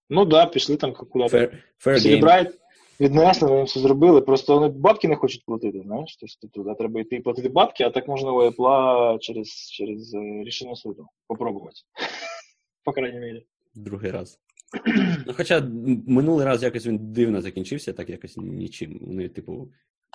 [0.09, 1.51] Ну да, пішли там game.
[1.99, 2.59] Cellebrite
[2.99, 7.15] віднесли, вони все зробили, просто вони бабки не хочуть платити, знаєш, тобто туди треба йти
[7.15, 11.75] і платити бабки, а так можна у Apple через, через е, рішення суду попробувати.
[12.85, 13.45] По крайній мірі.
[13.75, 14.39] Другий раз.
[15.27, 15.69] ну, хоча
[16.07, 18.99] минулий раз якось він дивно закінчився, так якось нічим.
[19.01, 19.71] Вони, типу,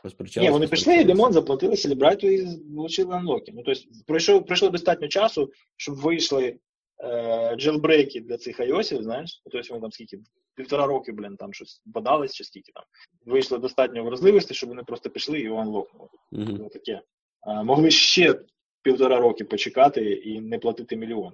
[0.07, 0.50] посперечалися.
[0.50, 1.14] Ні, вони пішли, посперечалися.
[1.14, 3.52] лімон заплатили Селібрайту і отримали анлоки.
[3.54, 6.57] Ну, тобто, пройшов, пройшло достатньо часу, щоб вийшли
[7.04, 10.18] е, джелбрейки для цих iOS, знаєш, Ну, тобто вони там скільки,
[10.54, 12.84] півтора роки, блін, там щось подались, чи скільки там.
[13.26, 16.09] Вийшло достатньо вразливості, щоб вони просто пішли і його анлокнули.
[16.32, 17.00] Ну, таке.
[17.40, 18.40] А, могли ще
[18.82, 21.32] півтора роки почекати і не платити мільйон.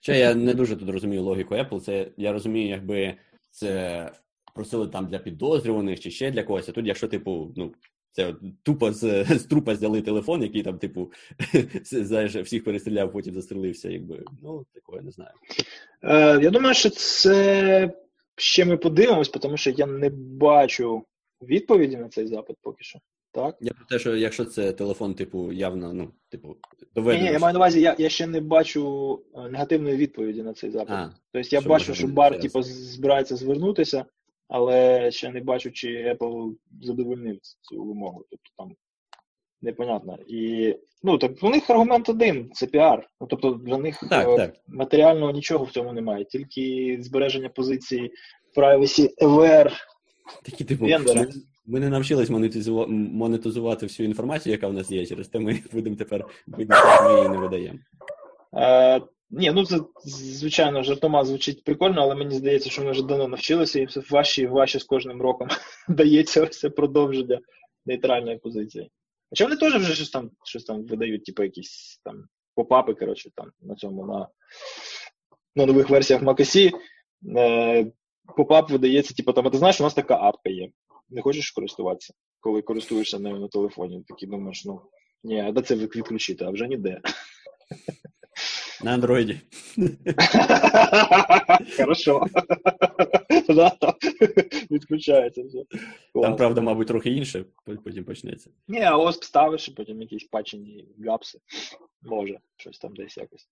[0.00, 1.80] Ще я не дуже тут розумію логіку Apple.
[1.80, 3.14] Це я розумію, якби
[3.50, 4.10] це
[4.54, 6.68] просили там для підозрюваних чи ще для когось.
[6.68, 7.74] А тут, якщо, типу, ну.
[8.14, 11.12] Це тупо з, з трупа зняли телефон, який там, типу,
[11.84, 14.24] знаєш, всіх перестріляв, потім застрелився, якби.
[14.42, 15.30] Ну, такого я не знаю.
[16.02, 17.92] Е, я думаю, що це
[18.36, 21.02] ще ми подивимось, тому що я не бачу
[21.42, 22.98] відповіді на цей запит поки що.
[23.32, 23.56] Так?
[23.60, 26.56] Я про те, що якщо це телефон, типу, явно, ну, типу,
[26.94, 27.26] доведено.
[27.26, 30.70] ні, я маю на увазі, я, я ще не бачу е, негативної відповіді на цей
[30.70, 30.90] запит.
[30.90, 34.04] А, тобто я що бачу, що Барр типу, збирається звернутися,
[34.48, 38.24] але ще не бачу, чи Apple задовольнив цю вимогу.
[38.30, 38.76] Тобто там
[39.62, 40.18] непонятно.
[40.28, 43.08] І ну так у них аргумент один це піар.
[43.20, 44.54] Ну тобто для них Так, е, так.
[44.68, 48.12] матеріального нічого в цьому немає, тільки збереження позиції
[48.56, 49.72] privacy aware
[50.42, 51.26] Такі, типу, вендора.
[51.66, 55.96] ми, не навчились монетизувати, монетизувати всю інформацію, яка в нас є, через те ми будемо
[55.96, 57.78] тепер видно, ми її не видаємо.
[59.30, 63.80] Ні, ну це звичайно жартома звучить прикольно, але мені здається, що вони вже давно навчилися,
[63.80, 65.48] і все важче і важче з кожним роком
[65.88, 67.40] дається ось це продовження
[67.86, 68.90] нейтральної позиції.
[69.30, 73.50] Хоча вони теж вже щось там, щось там видають, типу якісь там попапи, коротше, там
[73.60, 74.28] на цьому на,
[75.56, 76.72] на нових версіях macOS.
[77.36, 77.92] Е,
[78.36, 80.68] popup видається, типу, там, а ти знаєш, у нас така апка є.
[81.08, 84.04] Не хочеш користуватися, коли користуєшся нею на телефоні.
[84.08, 84.80] Такий думаєш, ну
[85.24, 87.00] ні, а де це відключити, а вже ніде.
[88.84, 89.40] На андроїді.
[91.76, 92.26] Хорошо.
[93.48, 93.72] Да,
[94.70, 95.64] Відключається все.
[96.22, 97.44] Там, правда, мабуть, трохи інше,
[97.84, 98.50] потім почнеться.
[98.68, 101.38] Ні, а ось ставиш, потім якісь пачені гапси.
[102.02, 103.48] Може, щось там десь якось.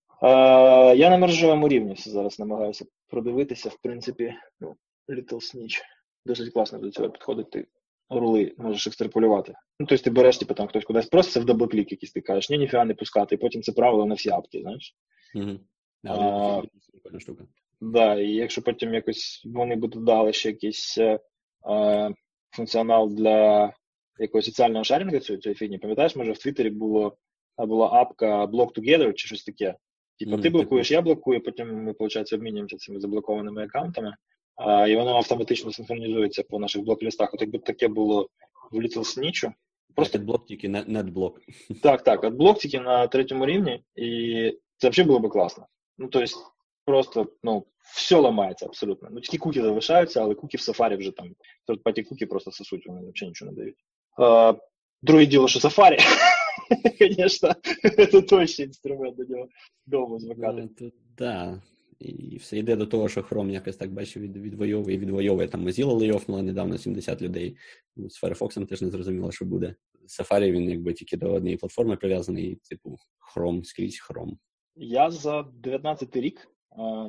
[0.99, 3.69] Я на мережевому рівні все зараз намагаюся продивитися.
[3.69, 4.75] В принципі, ну,
[5.09, 5.81] Little Snitch.
[6.25, 7.51] Досить класно до цього підходить.
[7.51, 7.67] Ти
[8.19, 9.53] рули можеш екстраполювати.
[9.79, 12.57] Ну, тобто ти береш, типу, там хтось кудись проситься в даблклік якийсь, ти кажеш, ні,
[12.57, 14.95] ніфіга не пускати, і потім це правило на всі апки, знаєш.
[15.35, 15.59] Угу.
[16.07, 16.61] А,
[17.19, 17.43] штука.
[17.81, 21.19] Да, і якщо потім якось вони будуть дали ще якийсь е,
[21.69, 22.13] е,
[22.51, 23.73] функціонал для
[24.19, 27.17] якогось соціального шарінгу цієї фігні, пам'ятаєш, може в Твіттері було
[27.57, 29.75] була апка Block Together чи щось таке.
[30.19, 34.15] Типу, Мгм, ти блокуєш, я блокую, потім ми, виходить, обмінюємося цими заблокованими аккаунтами, а,
[34.88, 37.34] і воно автоматично синхронізується по наших блок-лістах.
[37.34, 38.28] От якби таке було
[38.72, 39.52] в Little Snitch,
[39.94, 41.40] Просто блок тільки не- нетблок.
[41.82, 45.66] так, так, от блок тільки на третьому рівні, і це взагалі було би класно.
[45.98, 46.36] Ну, то есть,
[46.84, 49.08] просто, ну, все ламається абсолютно.
[49.12, 51.34] Ну, тільки куки залишаються, але куки в Safari вже там,
[51.68, 53.76] third-party куки просто сосуть, вони взагалі нічого не дають.
[54.18, 54.54] А,
[55.02, 55.98] друге діло, що Safari,
[57.00, 57.54] звісно,
[58.12, 59.48] це той ще інструмент до нього
[59.86, 60.62] довго звикати.
[60.62, 61.62] Ну, то, да.
[62.03, 65.47] І все йде до того, що Chrome якось так бачив від, відвоює, відвоює.
[65.47, 67.57] Там Mozilla лейофнула недавно 70 людей.
[67.95, 69.75] Ну, З Firefox теж не зрозуміло, що буде.
[70.07, 72.97] Safari він якби тільки до однієї платформи прив'язаний, типу,
[73.35, 74.33] Chrome скрізь Chrome.
[74.75, 76.47] Я за 19 рік,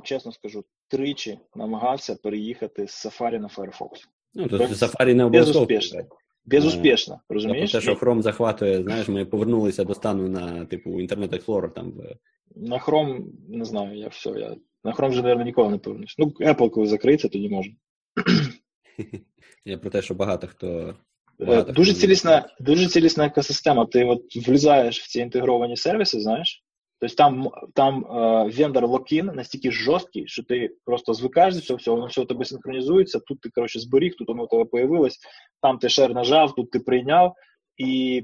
[0.03, 3.91] чесно скажу, тричі намагався переїхати з Safari на Firefox.
[4.35, 5.67] Ну, то Safari не обов'язково.
[5.67, 6.05] Безуспішно.
[6.47, 7.73] Безуспішно, розумієш?
[7.73, 12.17] те, що Chrome захватує, знаєш, ми повернулися до стану на, типу, Internet Explorer там в
[12.57, 14.31] На Chrome, не знаю, я все.
[14.31, 14.57] Я...
[14.85, 16.15] На Chrome вже, мабуть, ніколи не повернусь.
[16.19, 17.71] Ну, Apple, коли закриється, тоді може.
[19.65, 20.95] Я про те, що багато хто.
[21.41, 23.87] Е, Багато Дуже хто цілісна, дуже цілісна екосистема.
[23.87, 26.65] Ти от влізаєш в ці інтегровані сервіси, знаєш.
[27.01, 31.97] Тобто там, там е, вендор локін настільки жорсткий, що ти просто звикаєш до цього всього,
[31.97, 35.19] воно все у тебе синхронізується, тут ти, коротше, зберіг, тут воно у тебе появилось,
[35.63, 37.35] там ти шер нажав, тут ти прийняв,
[37.77, 38.23] і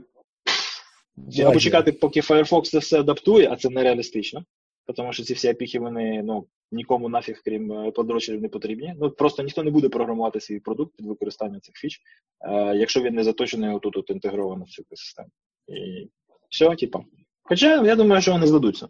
[1.45, 4.45] або чекати, поки Firefox це все адаптує, а це нереалістично.
[4.93, 8.95] Тому що ці всі апіхи, вони ну, нікому нафіг, крім е, подрочерів, не потрібні.
[9.01, 12.01] Ну просто ніхто не буде програмувати свій продукт під використання цих фіч,
[12.41, 15.29] е, якщо він не заточений отут от інтегровано в цю екосистему.
[15.69, 16.09] І
[16.51, 17.01] все, типа.
[17.43, 18.89] Хоча я думаю, що вони здадуться.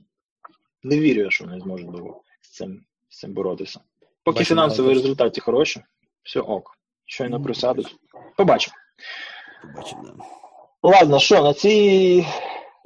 [0.83, 3.81] Не вірю, я, що вони зможуть довго з цим, з цим боротися.
[4.23, 4.95] Поки Бачимо, фінансові так.
[4.95, 5.81] результати хороші,
[6.23, 6.79] все ок.
[7.05, 7.97] Щойно присядуть.
[8.37, 8.77] Побачимо.
[9.63, 10.25] Побачимо.
[10.83, 12.27] Ладно, що, на цій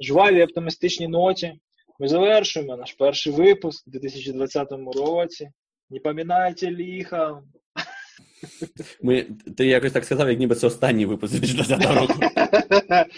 [0.01, 1.59] жвавій оптимістичній ноті
[1.99, 5.49] ми завершуємо наш перший випуск у 2020 році.
[5.89, 7.41] Не пам'ятайте ліха.
[9.01, 9.27] Ми,
[9.57, 12.13] ти якось так сказав, як ніби це останній випуск 2020 року.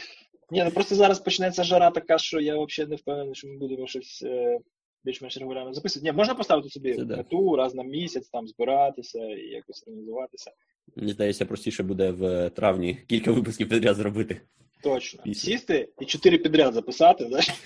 [0.52, 3.88] Ні, ну просто зараз почнеться жара така, що я взагалі не впевнений, що ми будемо
[3.88, 4.60] щось е,
[5.04, 6.12] більш-менш регулярно записувати.
[6.12, 7.18] Ні, можна поставити собі Це да.
[7.18, 10.52] мету раз на місяць, там збиратися і якось організуватися.
[10.96, 14.42] Мені здається, простіше буде в травні кілька випусків підряд зробити.
[14.84, 15.24] Точно.
[15.24, 15.52] Пісня.
[15.52, 17.50] Сісти і чотири підряд записати, знаєш?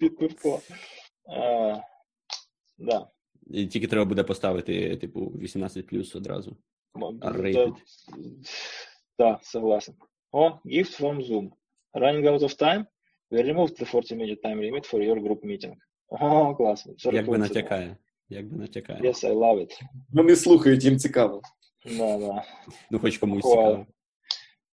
[0.00, 0.60] Під пивко.
[1.28, 1.76] А,
[2.78, 3.06] да.
[3.50, 6.56] І тільки треба буде поставити, типу, 18 плюс одразу.
[9.18, 9.94] Да, согласен.
[10.32, 11.50] О, gift from Zoom.
[11.94, 12.86] Running out of time.
[13.30, 15.74] We removed the 40 minute time limit for your group meeting.
[16.08, 16.94] О, класно.
[16.98, 17.96] 40 Як би натякає.
[18.28, 19.00] Як би натякає.
[19.00, 19.80] Yes, I love it.
[20.12, 21.42] Вони слухають, їм цікаво.
[21.86, 22.44] Да, да.
[22.90, 23.86] Ну, хоч комусь цікаво.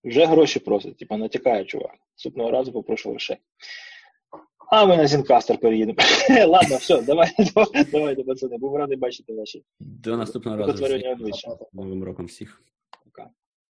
[0.08, 1.96] Вже гроші просить, типа натякає, чувак.
[2.16, 3.38] Наступного разу попрошу грошей.
[4.72, 5.98] А ми на Зінкастер переїдемо.
[6.48, 7.46] Ладно, все, давайте,
[7.92, 8.58] давайте, пацани.
[8.58, 10.86] Був радий бачити ваші До наступного разу.
[11.74, 12.62] Новим роком всіх.
[13.04, 13.30] Пока.